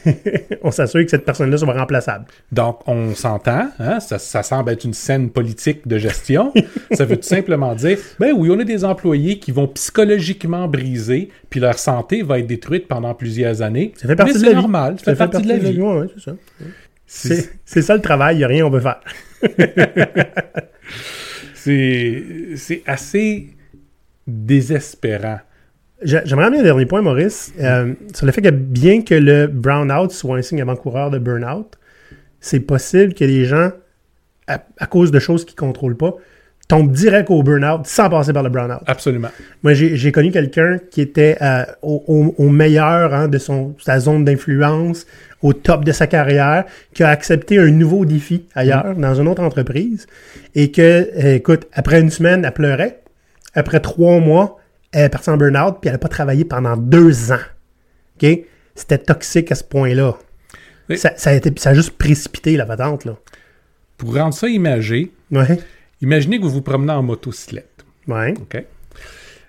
[0.63, 2.27] on s'assure que cette personne-là soit remplaçable.
[2.53, 6.53] Donc, on s'entend, hein, ça, ça semble être une scène politique de gestion.
[6.93, 11.31] ça veut tout simplement dire, ben oui, on a des employés qui vont psychologiquement briser,
[11.51, 13.93] puis leur santé va être détruite pendant plusieurs années.
[13.97, 14.61] Ça fait partie Mais de c'est la vie.
[14.63, 15.81] normal, ça, fait partie de la vie.
[15.81, 16.37] ouais, ouais, c'est ça.
[17.15, 18.37] C'est- ça le travail.
[18.37, 19.01] Il n'y a rien qu'on peut faire.
[21.55, 23.49] C'est assez
[24.27, 25.41] désespérant.
[26.03, 29.47] J'a- J'aimerais amener un dernier point, Maurice, euh, sur le fait que bien que le
[29.47, 31.77] brown-out soit un signe avant-coureur de burn-out,
[32.41, 33.71] c'est possible que les gens,
[34.49, 36.15] à, à cause de choses qu'ils ne contrôlent pas,
[36.69, 38.81] tombent direct au burn-out sans passer par le brown-out.
[38.87, 39.29] Absolument.
[39.63, 45.07] Moi, j'ai connu quelqu'un qui était euh, au meilleur hein, de son, sa zone d'influence,
[45.43, 49.43] au top de sa carrière, qui a accepté un nouveau défi ailleurs, dans une autre
[49.43, 50.07] entreprise,
[50.55, 53.01] et que, euh, écoute, après une semaine, elle pleurait.
[53.55, 54.59] Après trois mois,
[54.93, 57.39] elle est partie en burn-out, puis elle n'a pas travaillé pendant deux ans.
[58.23, 58.29] OK?
[58.75, 60.17] C'était toxique à ce point-là.
[60.89, 60.97] Oui.
[60.99, 63.17] Ça, ça a été, ça a juste précipité la patente, là.
[63.99, 65.59] Pour rendre ça imagé, Ouais.
[66.01, 67.85] imaginez que vous vous promenez en motocyclette.
[68.09, 68.35] Ouais.
[68.41, 68.65] OK?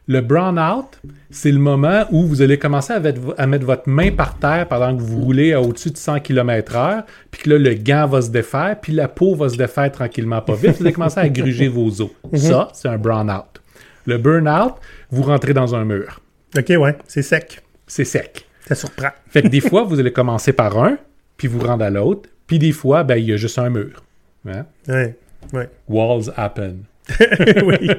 [0.08, 4.12] Le brown-out, c'est le moment où vous allez commencer à, mettre- à mettre votre main
[4.12, 7.74] par terre pendant que vous roulez à au-dessus de 100 km/h, puis que là, le
[7.76, 10.72] gant va se défaire, puis la peau va se défaire tranquillement pas vite.
[10.78, 12.10] Vous allez commencer à gruger vos os.
[12.36, 13.62] Ça, c'est un brown-out.
[14.06, 14.74] Le burn-out,
[15.10, 16.20] vous rentrez dans un mur.
[16.58, 16.98] OK, ouais.
[17.08, 17.62] C'est sec.
[17.88, 18.46] C'est sec.
[18.68, 19.10] Ça surprend.
[19.30, 20.98] Fait que des fois, vous allez commencer par un,
[21.38, 24.04] puis vous rendre à l'autre, puis des fois, ben, il y a juste un mur.
[24.48, 24.66] Hein?
[24.90, 25.16] Ouais.
[25.54, 25.70] Ouais.
[25.88, 26.80] Walls happen.
[27.66, 27.90] oui.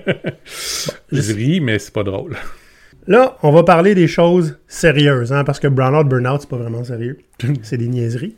[1.13, 2.37] Je ris, mais c'est pas drôle.
[3.07, 6.85] Là, on va parler des choses sérieuses, hein, parce que Brownout, Burnout, c'est pas vraiment
[6.85, 7.19] sérieux.
[7.63, 8.37] c'est des niaiseries.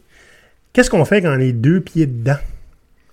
[0.73, 2.39] Qu'est-ce qu'on fait quand on est deux pieds dedans?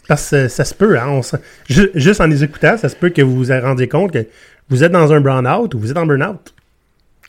[0.07, 1.37] Parce que ça se peut, hein, on se-
[1.69, 4.25] ju- juste en les écoutant, ça se peut que vous vous rendiez compte que
[4.69, 6.53] vous êtes dans un Brownout ou vous êtes en Burnout.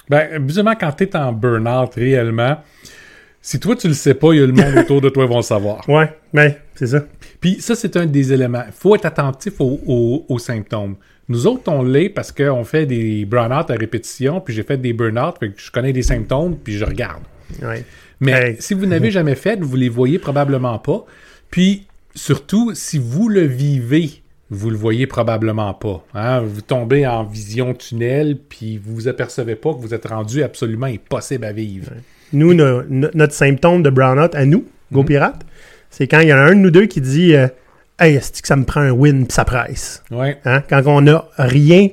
[0.08, 2.58] Ben, habituellement, quand t'es en burn-out réellement,
[3.40, 5.30] si toi tu le sais pas, il y a le monde autour de toi qui
[5.30, 5.88] vont le savoir.
[5.88, 7.04] Ouais, mais c'est ça.
[7.44, 8.62] Puis ça, c'est un des éléments.
[8.66, 10.96] Il faut être attentif aux, aux- aux symptômes.
[11.28, 14.94] Nous autres, on l'est parce qu'on fait des burn-out à répétition, puis j'ai fait des
[14.94, 17.22] burn-out, fait que je connais des symptômes, puis je regarde.
[17.62, 17.84] Ouais.
[18.20, 18.56] Mais Hey.
[18.60, 21.04] si vous n'avez jamais fait, vous les voyez probablement pas.
[21.50, 26.02] Puis surtout, si vous le vivez, vous le voyez probablement pas.
[26.14, 26.40] hein.
[26.40, 30.86] Vous tombez en vision tunnel, puis vous vous apercevez pas que vous êtes rendu absolument
[30.86, 31.90] impossible à vivre.
[32.32, 35.06] Nous, no- no- notre symptôme de Brownout à nous, Go Mhm.
[35.06, 35.42] Pirate,
[35.96, 37.48] c'est quand il y en a un de nous deux qui dit euh,
[37.98, 40.02] Hey, est-ce que ça me prend un win pis ça presse?
[40.10, 40.38] Ouais.
[40.44, 40.62] Hein?
[40.68, 41.88] Quand on n'a rien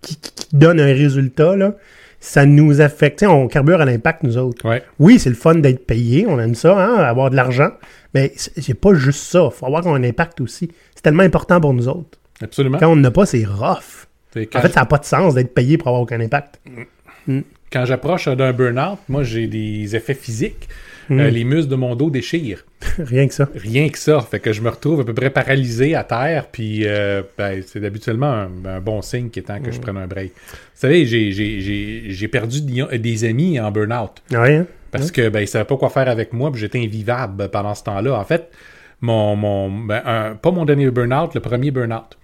[0.00, 1.74] qui, qui- qui donne un résultat, là,
[2.20, 3.22] ça nous affecte.
[3.22, 4.66] On carbure à l'impact, nous autres.
[4.66, 4.82] Ouais.
[4.98, 7.70] Oui, c'est le fun d'être payé, on aime ça, hein, avoir de l'argent,
[8.14, 9.50] mais c'est pas juste ça.
[9.50, 10.70] faut avoir un impact aussi.
[10.94, 12.18] C'est tellement important pour nous autres.
[12.40, 12.78] Absolument.
[12.78, 14.06] Quand on n'a pas, c'est rough.
[14.34, 16.60] En fait, ça n'a pas de sens d'être payé pour avoir aucun impact.
[17.72, 20.68] quand j'approche d'un burn-out, moi, j'ai des effets physiques.
[21.08, 21.20] Mm.
[21.20, 22.64] Euh, les muscles de mon dos déchirent.
[22.98, 23.48] Rien que ça.
[23.54, 24.20] Rien que ça.
[24.20, 27.84] Fait que je me retrouve à peu près paralysé à terre, puis euh, ben, c'est
[27.84, 30.32] habituellement un, un bon signe qui est temps que je prenne un break.
[30.34, 30.40] Vous
[30.74, 34.22] savez, j'ai- perdu des, des amis en burn-out.
[34.30, 34.66] Rien.
[34.90, 37.82] Parce que ben, ils savaient pas quoi faire avec moi, puis j'étais invivable pendant ce
[37.84, 38.18] temps-là.
[38.18, 38.50] En fait,
[39.00, 42.16] mon, mon ben, un- pas mon dernier burn-out, le premier burn-out.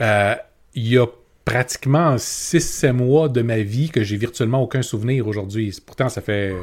[0.00, 0.34] Euh,
[0.74, 1.06] il y a
[1.44, 5.76] pratiquement 6-7 mois de ma vie que j'ai virtuellement aucun souvenir aujourd'hui.
[5.84, 6.54] Pourtant, ça fait euh,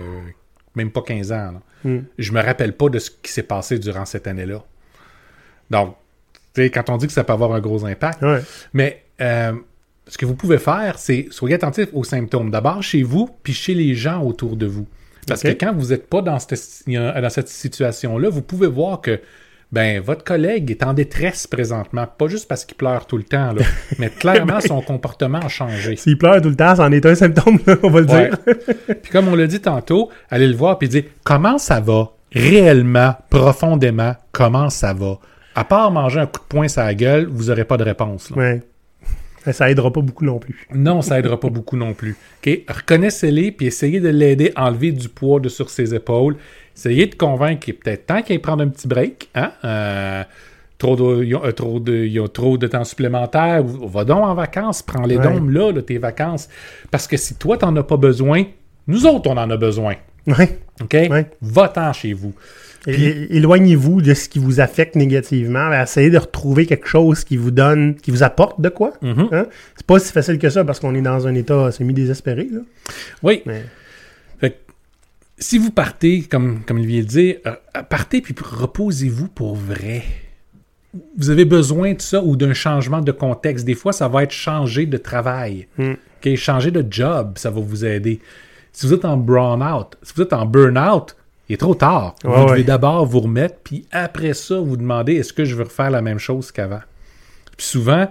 [0.78, 1.52] même pas 15 ans.
[1.52, 1.62] là.
[1.84, 2.00] Mm.
[2.18, 4.63] Je me rappelle pas de ce qui s'est passé durant cette année-là.
[5.70, 5.96] Donc,
[6.56, 8.42] quand on dit que ça peut avoir un gros impact, Ouais.
[8.74, 9.54] mais euh,
[10.08, 12.50] ce que vous pouvez faire, c'est soyez attentif aux symptômes.
[12.50, 14.88] D'abord chez vous, puis chez les gens autour de vous.
[15.28, 19.20] Parce que quand vous n'êtes pas dans cette, dans cette situation-là, vous pouvez voir que
[19.71, 22.06] ben, votre collègue est en détresse présentement.
[22.17, 23.63] Pas juste parce qu'il pleure tout le temps, là,
[23.99, 25.95] mais clairement, son comportement a changé.
[25.97, 28.30] S'il pleure tout le temps, c'en est un symptôme, là, on va le Ouais.
[28.30, 28.38] dire.
[29.01, 33.15] Puis comme on l'a dit tantôt, allez le voir puis dire comment ça va réellement,
[33.30, 35.17] profondément, comment ça va?
[35.56, 38.30] À part manger un coup de poing sur la gueule, vous n'aurez pas de réponse.
[38.30, 38.38] là.
[38.38, 38.62] Ouais.
[39.53, 40.67] Ça aidera pas beaucoup non plus.
[40.73, 42.15] Non, ça aidera pas beaucoup non plus.
[42.67, 46.36] Reconnaissez-les puis essayez de l'aider à enlever du poids de sur ses épaules.
[46.75, 49.29] Essayez de convaincre qu'il est peut-être temps qu'il prenne un petit break.
[49.36, 49.51] Hein?
[49.63, 50.23] Euh,
[50.77, 53.63] trop de, ils, ont, euh, trop de, ils ont trop de temps supplémentaire.
[53.63, 54.81] Va donc en vacances.
[54.83, 55.23] Prends les Ouais.
[55.23, 56.47] dômes là, là, tes vacances.
[56.91, 58.43] Parce que si toi, t'en as pas besoin,
[58.86, 59.95] nous autres, on en a besoin.
[60.28, 60.60] Ouais.
[60.82, 60.94] OK?
[60.94, 61.26] Ouais.
[61.42, 62.34] Va-t'en chez vous.
[62.86, 65.74] Éloignez-vous de ce qui vous affecte négativement.
[65.74, 68.94] Essayez de retrouver quelque chose qui vous donne, qui vous apporte de quoi.
[69.02, 69.28] Mhm.
[69.32, 69.46] Hein?
[69.76, 72.48] C'est pas si facile que ça parce qu'on est dans un état semi-désespéré.
[73.24, 73.42] Oui.
[73.46, 73.63] Mais-
[74.40, 74.56] Fait que,
[75.38, 77.54] si vous partez, comme, comme il vient de dire, euh,
[77.90, 80.04] partez puis reposez-vous pour vrai.
[81.18, 83.66] Vous avez besoin de ça ou d'un changement de contexte.
[83.66, 85.68] Des fois, ça va être changer de travail.
[85.78, 85.92] Mm.
[86.26, 86.36] OK?
[86.36, 88.20] Changer de job, ça va vous aider.
[88.78, 91.16] Si vous êtes en burn-out, si vous êtes en burn-out,
[91.50, 92.13] il est trop tard.
[92.24, 92.63] Ouais, vous devez ouais.
[92.63, 96.20] d'abord vous remettre, puis après ça, vous demandez est-ce que je veux refaire la même
[96.20, 96.82] chose qu'avant?
[97.58, 98.08] Puis souvent,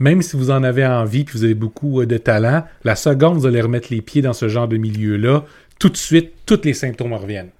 [0.00, 3.38] même si vous en avez envie puis vous avez beaucoup euh, de talent, la seconde
[3.38, 5.44] vous allez remettre les pieds dans ce genre de milieu-là,
[5.78, 7.50] tout de suite, tous les symptômes reviennent.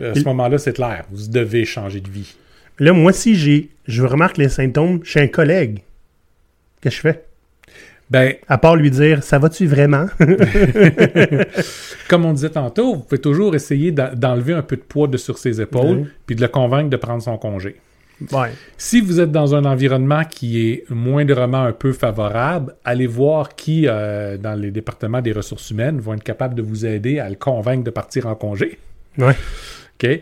[0.00, 1.04] Euh, À ce moment-là, c'est clair.
[1.10, 2.36] Vous devez changer de vie.
[2.78, 5.82] Là, moi, si j'ai, je remarque les symptômes chez un collègue,
[6.80, 7.24] qu'est-ce que je fais?
[8.08, 10.06] Ben, À part lui dire, ça va-tu vraiment?
[12.08, 15.16] comme on disait tantôt, vous pouvez toujours essayer d'en- d'enlever un peu de poids de
[15.16, 17.76] sur ses épaules puis de le convaincre de prendre son congé.
[18.32, 18.50] ouais.
[18.78, 23.86] Si vous êtes dans un environnement qui est moindrement un peu favorable, allez voir qui,
[23.88, 27.34] euh, dans les départements des ressources humaines, vont être capables de vous aider à le
[27.36, 28.78] convaincre de partir en congé.
[29.18, 29.34] Ouais.
[30.02, 30.20] OK?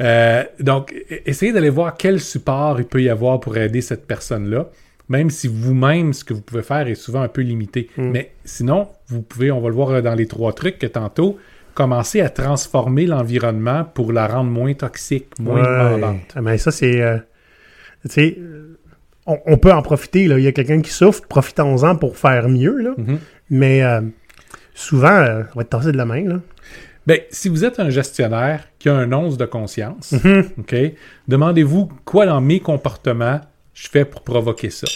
[0.00, 4.06] Euh, donc, e- essayez d'aller voir quel support il peut y avoir pour aider cette
[4.06, 4.68] personne-là,
[5.08, 7.90] même si vous-même, ce que vous pouvez faire est souvent un peu limité.
[7.96, 8.10] Mm.
[8.10, 11.38] Mais sinon, vous pouvez, on va le voir euh, dans les trois trucs que tantôt,
[11.74, 15.94] commencer à transformer l'environnement pour la rendre moins toxique, moins Ouais.
[15.96, 16.20] demandante.
[16.34, 17.00] Ah, Mais ça, c'est.
[17.02, 17.18] euh,
[18.04, 18.78] tu sais, euh,
[19.26, 20.26] on, on peut en profiter.
[20.28, 20.38] Là.
[20.38, 22.76] Il y a quelqu'un qui souffre, profitons-en pour faire mieux.
[22.78, 22.94] Là.
[22.96, 23.18] Mhm.
[23.50, 24.00] Mais euh,
[24.74, 26.24] souvent, euh, on va être tassé de la main.
[26.28, 26.40] Là.
[27.06, 30.14] Ben, si vous êtes un gestionnaire qui a un once de conscience.
[30.58, 30.74] OK,
[31.28, 33.40] demandez-vous quoi dans mes comportements
[33.74, 34.86] je fais pour provoquer ça.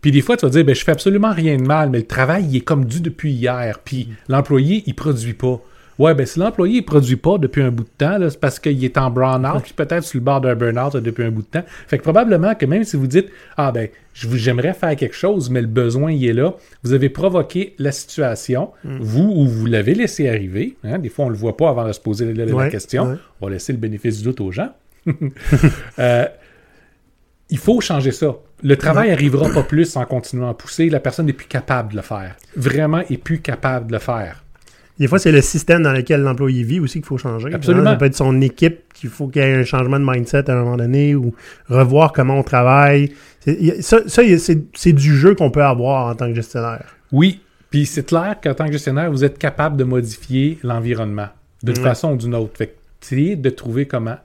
[0.00, 2.06] Puis des fois, tu vas dire, ben, je fais absolument rien de mal, mais le
[2.06, 3.80] travail, il est comme dû depuis hier.
[3.84, 5.60] Puis l'employé, il produit pas.
[5.98, 8.82] Ouais, ben si l'employé ne produit pas depuis un bout de temps, c'est parce qu'il
[8.82, 11.64] est en brown-out, puis peut-être sur le bord d'un burn-out depuis un bout de temps.
[11.88, 13.28] Fait que probablement que même si vous dites
[13.58, 16.54] Ah ben, j'aimerais faire quelque chose, mais le besoin il est là,
[16.84, 20.74] vous avez provoqué la situation, vous ou vous l'avez laissé arriver.
[20.84, 22.54] hein, des fois, on ne le voit pas avant de se poser la, la- la
[22.54, 23.04] Ouais, question.
[23.10, 23.16] ouais.
[23.42, 24.70] On va laisser le bénéfice du doute aux gens.
[25.98, 26.24] Euh,
[27.50, 28.36] il faut changer ça.
[28.62, 30.88] Le travail arrivera pas plus en continuant à pousser.
[30.88, 32.36] La personne n'est plus capable de le faire.
[32.56, 34.44] Vraiment, est plus capable de le faire.
[34.98, 37.52] Des fois, c'est le système dans lequel l'employé vit aussi qu'il faut changer.
[37.54, 37.88] Absolument.
[37.88, 40.50] Hein, Ça peut être son équipe qu'il faut qu'il y ait un changement de mindset
[40.50, 41.34] à un moment donné ou
[41.68, 43.14] revoir comment on travaille.
[43.80, 46.84] Ça, c'est du jeu qu'on peut avoir en tant que gestionnaire.
[47.12, 51.28] Oui, puis c'est clair qu'en tant que gestionnaire, vous êtes capable de modifier l'environnement
[51.62, 52.58] d'une façon ou d'une autre.
[52.58, 54.18] Fait que de trouver comment.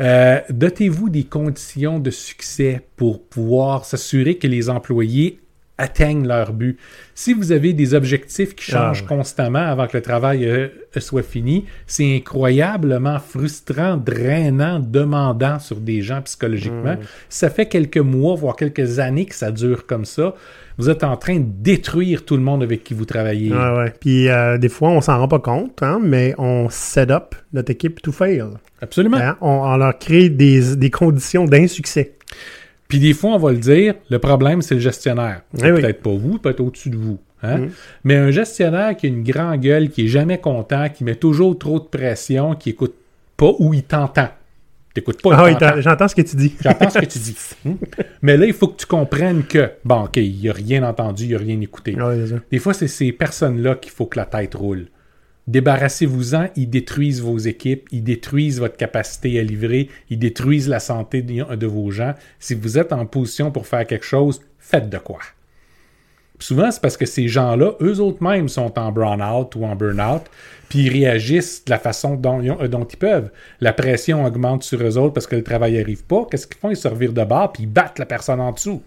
[0.00, 5.40] Euh, Dotez-vous des conditions de succès pour pouvoir s'assurer que les employés
[5.76, 6.78] atteignent leur but.
[7.16, 9.08] Si vous avez des objectifs qui Ah, changent ouais.
[9.08, 16.00] constamment avant que le travail euh, soit fini, c'est incroyablement frustrant, drainant, demandant sur des
[16.02, 16.96] gens psychologiquement.
[17.28, 20.34] Ça fait quelques mois, voire quelques années que ça dure comme ça.
[20.78, 23.52] Vous êtes en train de détruire tout le monde avec qui vous travaillez.
[23.52, 23.92] Ouais.
[24.00, 27.70] Puis euh, des fois, on s'en rend pas compte, hein, mais on set up notre
[27.70, 28.44] équipe to fail.
[28.80, 29.16] Absolument.
[29.18, 29.36] Hein?
[29.40, 32.14] On, on leur crée des, des conditions d'insuccès.
[32.88, 35.42] Puis des fois, on va le dire, le problème, c'est le gestionnaire.
[35.62, 35.80] Eh oui.
[35.80, 37.18] peut-être pas vous, peut-être au-dessus de vous.
[37.42, 37.58] hein?
[37.58, 37.70] Mhm.
[38.04, 41.58] Mais un gestionnaire qui a une grande gueule, qui est jamais content, qui met toujours
[41.58, 42.94] trop de pression, qui écoute
[43.36, 44.28] pas ou il t'entend.
[44.92, 46.54] T'écoutes pas, Ah oui, j'entends ce que tu dis.
[46.62, 47.36] J'entends ce que tu dis.
[47.64, 47.74] Hmm?
[48.22, 51.34] Mais là, il faut que tu comprennes que, bon, OK, il a rien entendu, il
[51.34, 52.00] a rien écouté.
[52.00, 52.26] Ouais.
[52.52, 54.86] Des fois, c'est ces personnes-là qu'il faut que la tête roule.
[55.46, 61.20] Débarrassez-vous-en, ils détruisent vos équipes, ils détruisent votre capacité à livrer, ils détruisent la santé
[61.20, 62.14] de, vos gens.
[62.38, 65.18] Si vous êtes en position pour faire quelque chose, faites de quoi.
[66.38, 70.22] Souvent, c'est parce que ces gens-là, eux autres mêmes sont en burn-out ou en burn-out,
[70.68, 73.30] puis ils réagissent de la façon dont, ils euh, peuvent.
[73.60, 76.26] La pression augmente sur eux autres parce que le travail n'arrive pas.
[76.30, 76.70] Qu'est-ce qu'ils font?
[76.70, 78.82] Ils se de bord, puis ils battent la personne en dessous.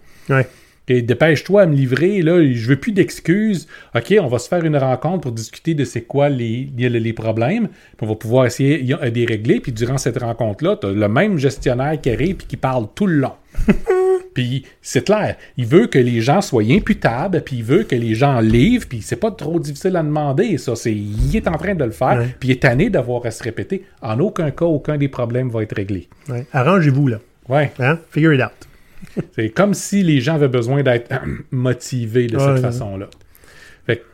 [0.92, 3.66] Dépêche-toi à me livrer, là, je veux plus d'excuses.
[3.94, 7.12] OK, on va se faire une rencontre pour discuter de c'est quoi les, les, les
[7.12, 7.68] problèmes.
[7.68, 9.60] Puis on va pouvoir essayer euh, de les régler.
[9.60, 13.06] Puis durant cette rencontre-là, tu as le même gestionnaire qui arrive et qui parle tout
[13.06, 13.32] le long.
[14.34, 18.14] puis c'est clair, il veut que les gens soient imputables, puis il veut que les
[18.14, 20.76] gens livrent, puis c'est pas trop difficile à demander, ça.
[20.76, 22.28] C'est, il est en train de le faire, Ouais.
[22.38, 23.84] puis il est tanné d'avoir à se répéter.
[24.02, 26.08] En aucun cas, aucun des problèmes va être réglé.
[26.28, 26.46] Ouais.
[26.52, 27.18] Arrangez-vous, là.
[27.48, 27.72] Ouais.
[27.80, 27.98] Hein?
[28.10, 28.67] Figure it out.
[29.32, 31.12] C'est comme si les gens avaient besoin d'être
[31.50, 32.60] motivés de cette ouais.
[32.60, 33.08] façon-là.
[33.86, 34.04] Fait que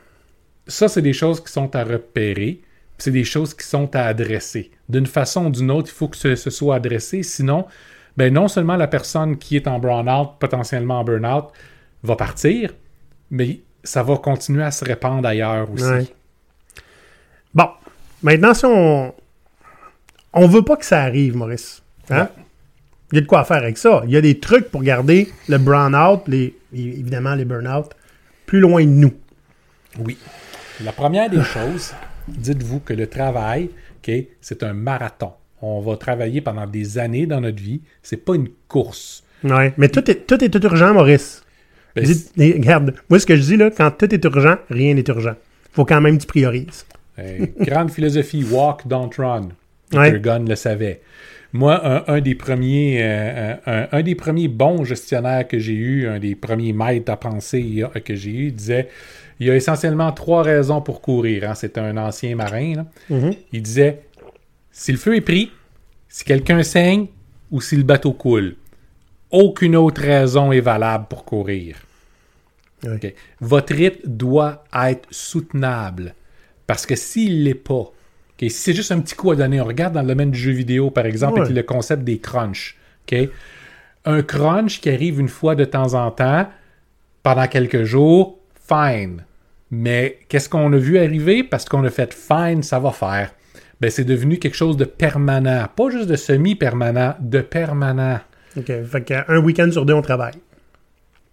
[0.66, 2.60] ça, c'est des choses qui sont à repérer,
[2.98, 4.70] c'est des choses qui sont à adresser.
[4.88, 7.66] D'une façon ou d'une autre, il faut que ce, ce soit adressé, sinon,
[8.16, 11.46] ben non seulement la personne qui est en burn-out, potentiellement en burn-out,
[12.02, 12.74] va partir,
[13.30, 15.84] mais ça va continuer à se répandre ailleurs aussi.
[15.84, 16.06] Ouais.
[17.54, 17.68] Bon.
[18.22, 19.14] Maintenant, si on.
[20.32, 21.82] On veut pas que ça arrive, Maurice.
[22.10, 22.28] Hein?
[23.12, 24.02] Il y a de quoi faire avec ça.
[24.06, 27.90] Il y a des trucs pour garder le brown-out, les, évidemment les burn-out,
[28.46, 29.12] plus loin de nous.
[29.98, 30.18] Oui.
[30.82, 31.92] La première des choses,
[32.28, 35.32] dites-vous que le travail, OK, c'est un marathon.
[35.62, 37.80] On va travailler pendant des années dans notre vie.
[38.02, 39.22] C'est pas une course.
[39.44, 39.72] Ouais.
[39.76, 41.42] Mais tout est, tout est urgent, Maurice.
[41.94, 45.04] Ben, Dites- regarde, moi, ce que je dis, là, quand tout est urgent, rien n'est
[45.08, 45.36] urgent.
[45.72, 46.84] faut quand même que tu priorises.
[47.60, 49.48] Grande philosophie, walk, don't run.
[49.92, 50.10] Ouais.
[50.10, 51.00] Peter Gunn le savait.
[51.54, 56.06] Moi, un, un des premiers, euh, un, un des premiers bons gestionnaires que j'ai eu,
[56.08, 58.88] un des premiers maîtres à penser euh, que j'ai eu, disait
[59.40, 61.48] il y a essentiellement trois raisons pour courir.
[61.48, 61.54] hein.
[61.54, 62.74] C'était un ancien marin.
[62.74, 62.86] là.
[63.08, 63.34] Mhm.
[63.52, 64.00] Il disait
[64.72, 65.50] si le feu est pris,
[66.08, 67.06] si quelqu'un saigne
[67.52, 68.56] ou si le bateau coule.
[69.30, 71.76] Aucune autre raison est valable pour courir.
[73.40, 76.14] Votre rythme doit être soutenable.
[76.66, 77.92] Parce que s'il ne l'est pas,
[78.40, 80.52] Si c'est juste un petit coup à donner, on regarde dans le domaine du jeu
[80.52, 81.40] vidéo, par exemple, Ouais.
[81.42, 82.76] avec le concept des crunchs.
[84.06, 86.46] Un crunch qui arrive une fois de temps en temps,
[87.22, 89.24] pendant quelques jours, fine.
[89.70, 91.42] Mais qu'est-ce qu'on a vu arriver?
[91.42, 93.32] Parce qu'on a fait fine, ça va faire.
[93.80, 95.66] Ben, c'est devenu quelque chose de permanent.
[95.74, 98.20] Pas juste de semi-permanent, de permanent.
[98.56, 98.70] OK.
[98.84, 100.34] Fait qu'un week-end sur deux, on travaille.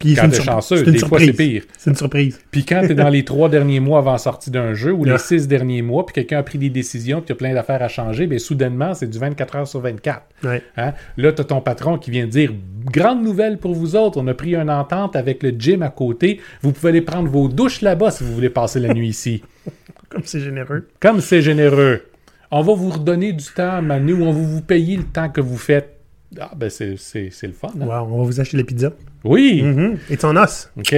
[0.02, 1.28] Puis Quand c'est une, t'es chanceux, des fois, surprise.
[1.28, 1.64] c'est pire.
[1.78, 2.40] C'est une surprise.
[2.52, 5.04] Puis quand tu es dans les trois derniers mois avant la sortie d'un jeu ou
[5.04, 7.82] les six derniers mois, puis quelqu'un a pris des décisions, puis tu as plein d'affaires
[7.82, 10.22] à changer, bien soudainement, c'est du 24 heures sur 24.
[10.44, 10.64] Ouais.
[10.78, 10.94] Hein?
[11.18, 12.52] Là, tu as ton patron qui vient dire
[12.86, 16.42] Grande nouvelle pour vous autres, on a pris une entente avec le gym à côté.
[16.62, 19.44] Vous pouvez aller prendre vos douches là-bas si vous voulez passer la nuit ici.
[20.10, 20.88] Comme c'est généreux.
[21.00, 22.02] Comme c'est généreux.
[22.50, 25.58] On va vous redonner du temps, Manu, on va vous payer le temps que vous
[25.58, 26.01] faites.
[26.40, 27.70] Ah, ben c'est c'est- c'est le fun.
[27.80, 27.86] hein?
[27.86, 28.94] Wow, on va vous acheter les pizzas.
[29.24, 29.64] Oui!
[30.10, 30.70] Et ton os.
[30.78, 30.96] OK?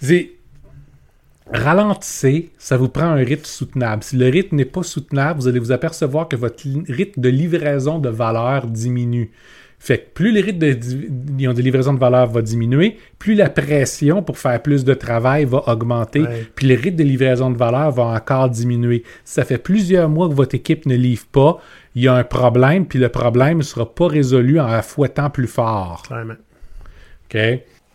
[0.00, 0.30] C'est-
[1.52, 4.02] Ralentissez, ça vous prend un rythme soutenable.
[4.02, 8.00] Si le rythme n'est pas soutenable, vous allez vous apercevoir que votre rythme de livraison
[8.00, 9.30] de valeur diminue.
[9.78, 14.38] Fait que plus le rythme de, livraison de valeur va diminuer, plus la pression pour
[14.38, 16.46] faire plus de travail va augmenter, Ouais.
[16.56, 19.04] puis le rythme de livraison de valeur va encore diminuer.
[19.24, 21.60] Si ça fait plusieurs mois que votre équipe ne livre pas,
[21.96, 25.30] il y a un problème, puis le problème ne sera pas résolu en la fouettant
[25.30, 26.02] plus fort.
[26.06, 26.34] Clairement.
[27.24, 27.38] OK?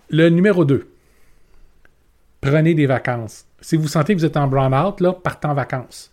[0.09, 0.87] Le numéro 2.
[2.41, 3.45] Prenez des vacances.
[3.61, 6.11] Si vous sentez que vous êtes en burn-out, là, partez en vacances.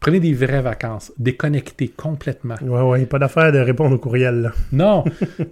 [0.00, 1.12] Prenez des vraies vacances.
[1.18, 2.56] Déconnectez complètement.
[2.62, 3.04] Ouais, ouais.
[3.04, 4.52] Pas d'affaire de répondre au courriel, là.
[4.72, 5.04] Non.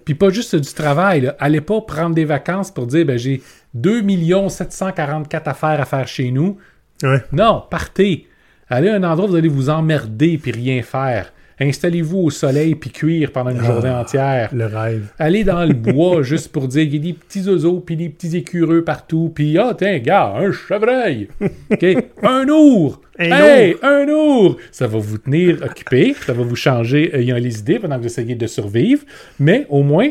[0.05, 1.21] Puis pas juste du travail.
[1.21, 1.35] Là.
[1.39, 3.43] Allez pas prendre des vacances pour dire ben, j'ai
[3.75, 4.01] 2
[4.49, 6.57] 744 affaires à faire chez nous.
[7.03, 7.23] Ouais.
[7.31, 8.27] Non, partez.
[8.69, 11.31] Allez à un endroit où vous allez vous emmerder puis rien faire.
[11.59, 13.63] Installez-vous au soleil puis cuire pendant une Ah.
[13.65, 14.49] journée entière.
[14.53, 15.07] Le rêve.
[15.19, 18.09] Aller dans le bois juste pour dire qu'il y a des petits oiseaux puis des
[18.09, 21.29] petits écureux partout puis ah tiens gars un chevreuil
[21.71, 21.85] ok?
[22.23, 27.15] Un ours Un hey un ours ça va vous tenir occupé ça va vous changer
[27.15, 29.03] ayant les idées pendant que vous essayez de survivre
[29.39, 30.09] mais au moins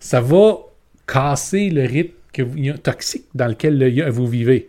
[0.00, 0.56] ça va
[1.06, 4.68] casser le rythme que vous- toxique dans lequel le- vous vivez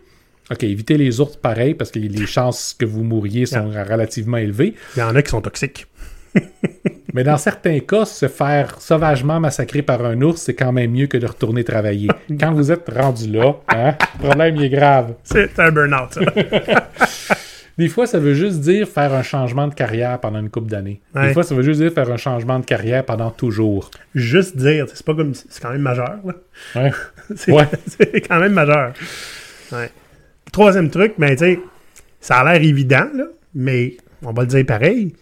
[0.50, 4.74] ok évitez les ours pareil parce que les chances que vous mouriez sont relativement élevées
[4.96, 5.86] Il y en a qui sont toxiques.
[7.14, 11.06] mais dans certains cas, se faire sauvagement massacrer par un ours, c'est quand même mieux
[11.06, 12.08] que de retourner travailler.
[12.40, 15.14] Quand vous êtes rendu là, hein, le problème il est grave.
[15.22, 16.18] C'est un burn-out.
[17.76, 21.00] Des fois, ça veut juste dire faire un changement de carrière pendant une couple d'années.
[21.12, 21.28] Ouais.
[21.28, 23.90] Des fois, ça veut juste dire faire un changement de carrière pendant toujours.
[24.14, 25.34] Juste dire, c'est pas comme.
[25.34, 26.34] C'est quand même majeur, là.
[26.76, 26.92] Ouais.
[27.34, 27.66] C'est Ouais.
[27.86, 28.92] c'est quand même majeur.
[29.72, 29.90] Ouais.
[30.54, 31.58] Troisième truc, ben, tu sais,
[32.20, 33.24] ça a l'air évident, là,
[33.56, 35.12] mais on va le dire pareil.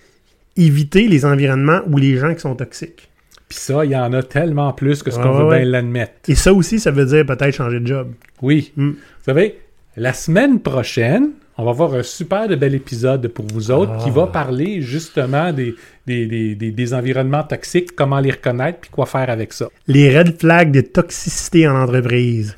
[0.59, 3.09] Éviter les environnements ou les gens qui sont toxiques.
[3.49, 6.13] Puis ça, il y en a tellement plus que ce qu'on ouais, veut bien l'admettre.
[6.29, 8.13] Et ça aussi, ça veut dire peut-être changer de job.
[8.43, 8.73] Oui.
[8.77, 8.91] Mm.
[8.91, 9.59] Vous savez,
[9.97, 14.11] la semaine prochaine, on va avoir un super de bel épisode pour vous autres qui
[14.11, 14.13] Ah.
[14.15, 15.75] va parler justement des,
[16.07, 19.69] des, des- des- des environnements toxiques, comment les reconnaître, puis quoi faire avec ça.
[19.87, 22.57] Les red flags de toxicité en entreprise.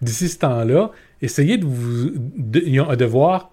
[0.00, 0.90] D'ici ce temps-là,
[1.22, 3.50] essayez de, vous, de, de voir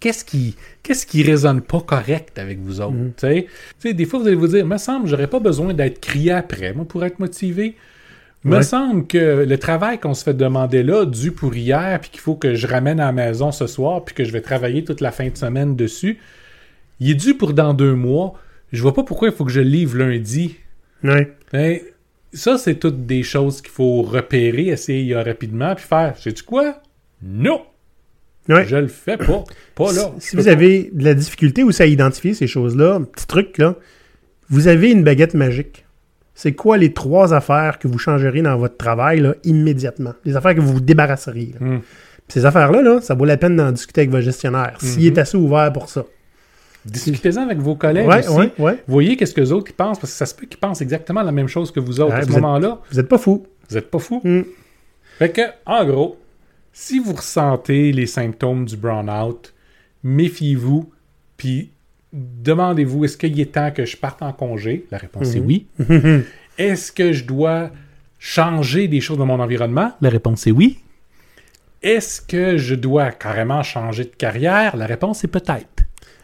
[0.00, 2.94] qu'est-ce qui qu'est-ce qui résonne pas correct avec vous autres.
[3.80, 6.72] Sais, des fois, vous allez vous dire, me semble, j'aurais pas besoin d'être crié après,
[6.72, 7.74] moi, pour être motivé.
[8.44, 8.62] Me Ouais.
[8.62, 12.36] semble que le travail qu'on se fait demander là, dû pour hier, puis qu'il faut
[12.36, 15.10] que je ramène à la maison ce soir, puis que je vais travailler toute la
[15.10, 16.18] fin de semaine dessus,
[17.00, 18.34] il est dû pour dans deux mois.
[18.70, 20.54] Je vois pas pourquoi il faut que je le livre lundi.
[21.52, 21.92] Ouais.
[22.32, 26.14] Ça, c'est toutes des choses qu'il faut repérer, essayer euh, rapidement, puis faire.
[26.18, 26.80] Sais-tu quoi?
[27.22, 27.62] Non!
[28.48, 28.64] Ouais.
[28.66, 29.44] Je le fais pas.
[29.74, 30.10] Pas là.
[30.20, 33.74] Si vous avez de la difficulté aussi à identifier ces choses-là, un petit truc là,
[34.48, 35.84] vous avez une baguette magique.
[36.34, 40.14] C'est quoi les trois affaires que vous changeriez dans votre travail là, immédiatement?
[40.24, 41.54] Les affaires que vous vous débarrasseriez.
[41.60, 41.66] là.
[41.66, 41.80] Hmm.
[42.28, 45.16] Ces affaires-là, là, ça vaut la peine d'en discuter avec votre gestionnaire, s'il Mhm.
[45.16, 46.04] est assez ouvert pour ça.
[46.84, 48.36] Discutez-en avec vos collègues Ouais, aussi.
[48.38, 48.82] ouais, ouais.
[48.86, 51.32] Voyez qu'est-ce que les autres pensent, parce que ça se peut qu'ils pensent exactement la
[51.32, 52.14] même chose que vous autres.
[52.14, 53.46] À ce moment-là, Vous êtes pas fou.
[53.68, 54.20] vous n'êtes pas fous.
[54.24, 54.42] Mm.
[55.18, 56.18] Fait que, en gros,
[56.72, 59.52] si vous ressentez les symptômes du burn-out,
[60.04, 60.90] méfiez-vous,
[61.36, 61.72] puis
[62.12, 64.86] demandez-vous est-ce qu'il est temps que je parte en congé?
[64.90, 65.66] La réponse est oui.
[66.58, 67.70] est-ce que je dois
[68.18, 69.92] changer des choses dans mon environnement?
[70.00, 70.78] La réponse est oui.
[71.82, 74.76] Est-ce que je dois carrément changer de carrière?
[74.76, 75.66] La réponse est peut-être.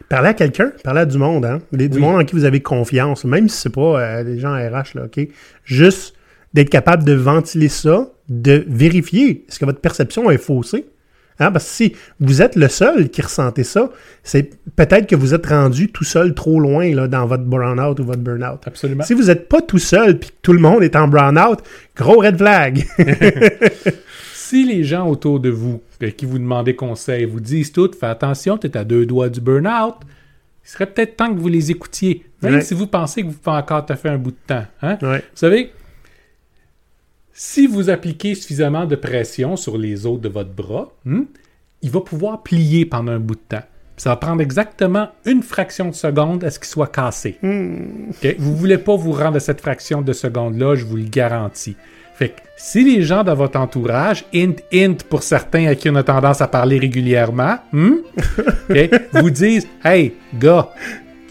[0.09, 1.59] Parlez à quelqu'un, parlez à du monde, hein.
[1.71, 1.99] Du Oui.
[1.99, 5.05] monde en qui vous avez confiance, même si c'est pas euh, des gens RH, là,
[5.05, 5.27] OK?
[5.63, 6.15] Juste
[6.53, 10.85] d'être capable de ventiler ça, de vérifier est-ce que votre perception est faussée.
[11.39, 11.51] Hein?
[11.51, 13.89] Parce que si vous êtes le seul qui ressentez ça,
[14.23, 18.05] c'est peut-être que vous êtes rendu tout seul trop loin là, dans votre burn-out ou
[18.05, 18.61] votre burn-out.
[18.65, 19.03] Absolument.
[19.03, 21.59] Si vous n'êtes pas tout seul puis que tout le monde est en burn-out,
[21.97, 22.85] gros red flag.
[24.47, 28.05] Si les gens autour de vous euh, qui vous demandent conseil vous disent tout, fais
[28.05, 29.95] attention, tu es à deux doigts du burn-out,
[30.63, 32.25] il serait peut-être temps que vous les écoutiez.
[32.43, 32.61] Même Ouais.
[32.61, 34.65] si vous pensez que vous pouvez encore te faire un bout de temps.
[34.83, 34.97] Hein?
[35.01, 35.17] ouais.
[35.19, 35.71] Vous savez,
[37.33, 41.23] si vous appliquez suffisamment de pression sur les os de votre bras, hmm,
[41.81, 43.63] il va pouvoir plier pendant un bout de temps.
[43.97, 47.37] Ça va prendre exactement une fraction de seconde à ce qu'il soit cassé.
[47.41, 48.35] OK?
[48.37, 51.75] Vous ne voulez pas vous rendre à cette fraction de seconde-là, je vous le garantis.
[52.17, 55.95] Fait que si les gens dans votre entourage, hint, hint pour certains à qui on
[55.95, 57.95] a tendance à parler régulièrement, hmm,
[59.13, 60.69] vous disent Hey, gars,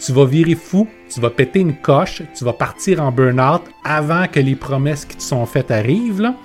[0.03, 4.27] tu vas virer fou, tu vas péter une coche, tu vas partir en burn-out avant
[4.27, 6.35] que les promesses qui te sont faites arrivent, là,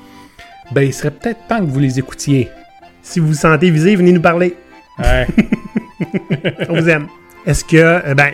[0.72, 2.48] ben il serait peut-être temps que vous les écoutiez.
[3.02, 4.56] Si vous vous sentez visé, venez nous parler.
[4.98, 5.26] Ouais.
[6.68, 7.08] On vous aime.
[7.46, 8.32] Est-ce que, euh, ben,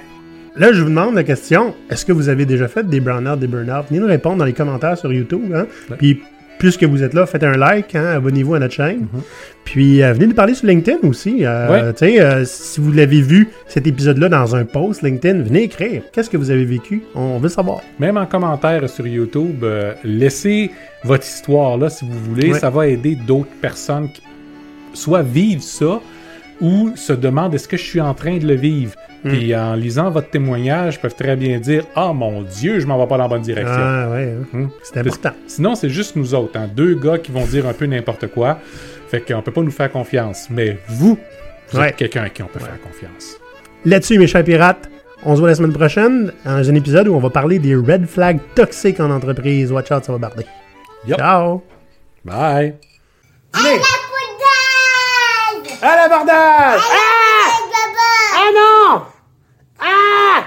[0.57, 3.46] là, je vous demande la question, est-ce que vous avez déjà fait des burn-out, des
[3.46, 3.86] burn-out?
[3.88, 5.66] Venez nous répondre dans les commentaires sur YouTube, hein?
[5.90, 5.96] Ouais.
[5.98, 6.20] Puis,
[6.59, 8.07] plus que vous êtes là, faites un like, hein?
[8.16, 9.07] abonnez-vous à notre chaîne.
[9.64, 11.44] Puis, euh, venez nous parler sur LinkedIn aussi.
[11.44, 12.20] Euh, Ouais.
[12.20, 16.02] Euh, si vous l'avez vu, cet épisode-là, dans un post LinkedIn, venez écrire.
[16.12, 17.02] Qu'est-ce que vous avez vécu?
[17.14, 17.80] On veut savoir.
[17.98, 19.64] Même en commentaire sur YouTube,
[20.02, 20.70] laissez
[21.04, 22.52] votre histoire là si vous voulez.
[22.52, 22.59] Ouais.
[22.59, 24.22] Ça va aider d'autres personnes qui
[24.94, 26.00] soit vivent ça
[26.61, 28.94] ou se demandent est-ce que je suis en train de le vivre?
[29.24, 29.30] Hmm.
[29.30, 33.07] Puis en lisant votre témoignage, peuvent très bien dire Ah mon Dieu, je m'en vais
[33.07, 33.74] pas dans la bonne direction.
[33.76, 34.46] Ah, ouais, hein.
[34.59, 34.68] Hmm.
[34.82, 35.32] c'est important.
[35.46, 38.59] Sinon, c'est juste nous autres, hein, deux gars qui vont dire un peu n'importe quoi.
[39.09, 40.48] Fait qu'on peut pas nous faire confiance.
[40.50, 41.18] Mais vous,
[41.70, 41.88] vous Ouais.
[41.90, 43.36] êtes quelqu'un à qui on peut faire confiance.
[43.84, 44.88] Là-dessus, mes chers pirates,
[45.24, 48.07] on se voit la semaine prochaine dans un épisode où on va parler des red
[48.07, 49.72] flags toxiques en entreprise.
[49.72, 50.46] Watch out, ça va barder.
[51.09, 51.62] Ciao!
[52.24, 52.74] Bye!
[55.82, 56.96] À l'abordage Ah
[57.38, 59.06] ah, ah non
[59.80, 60.44] Ah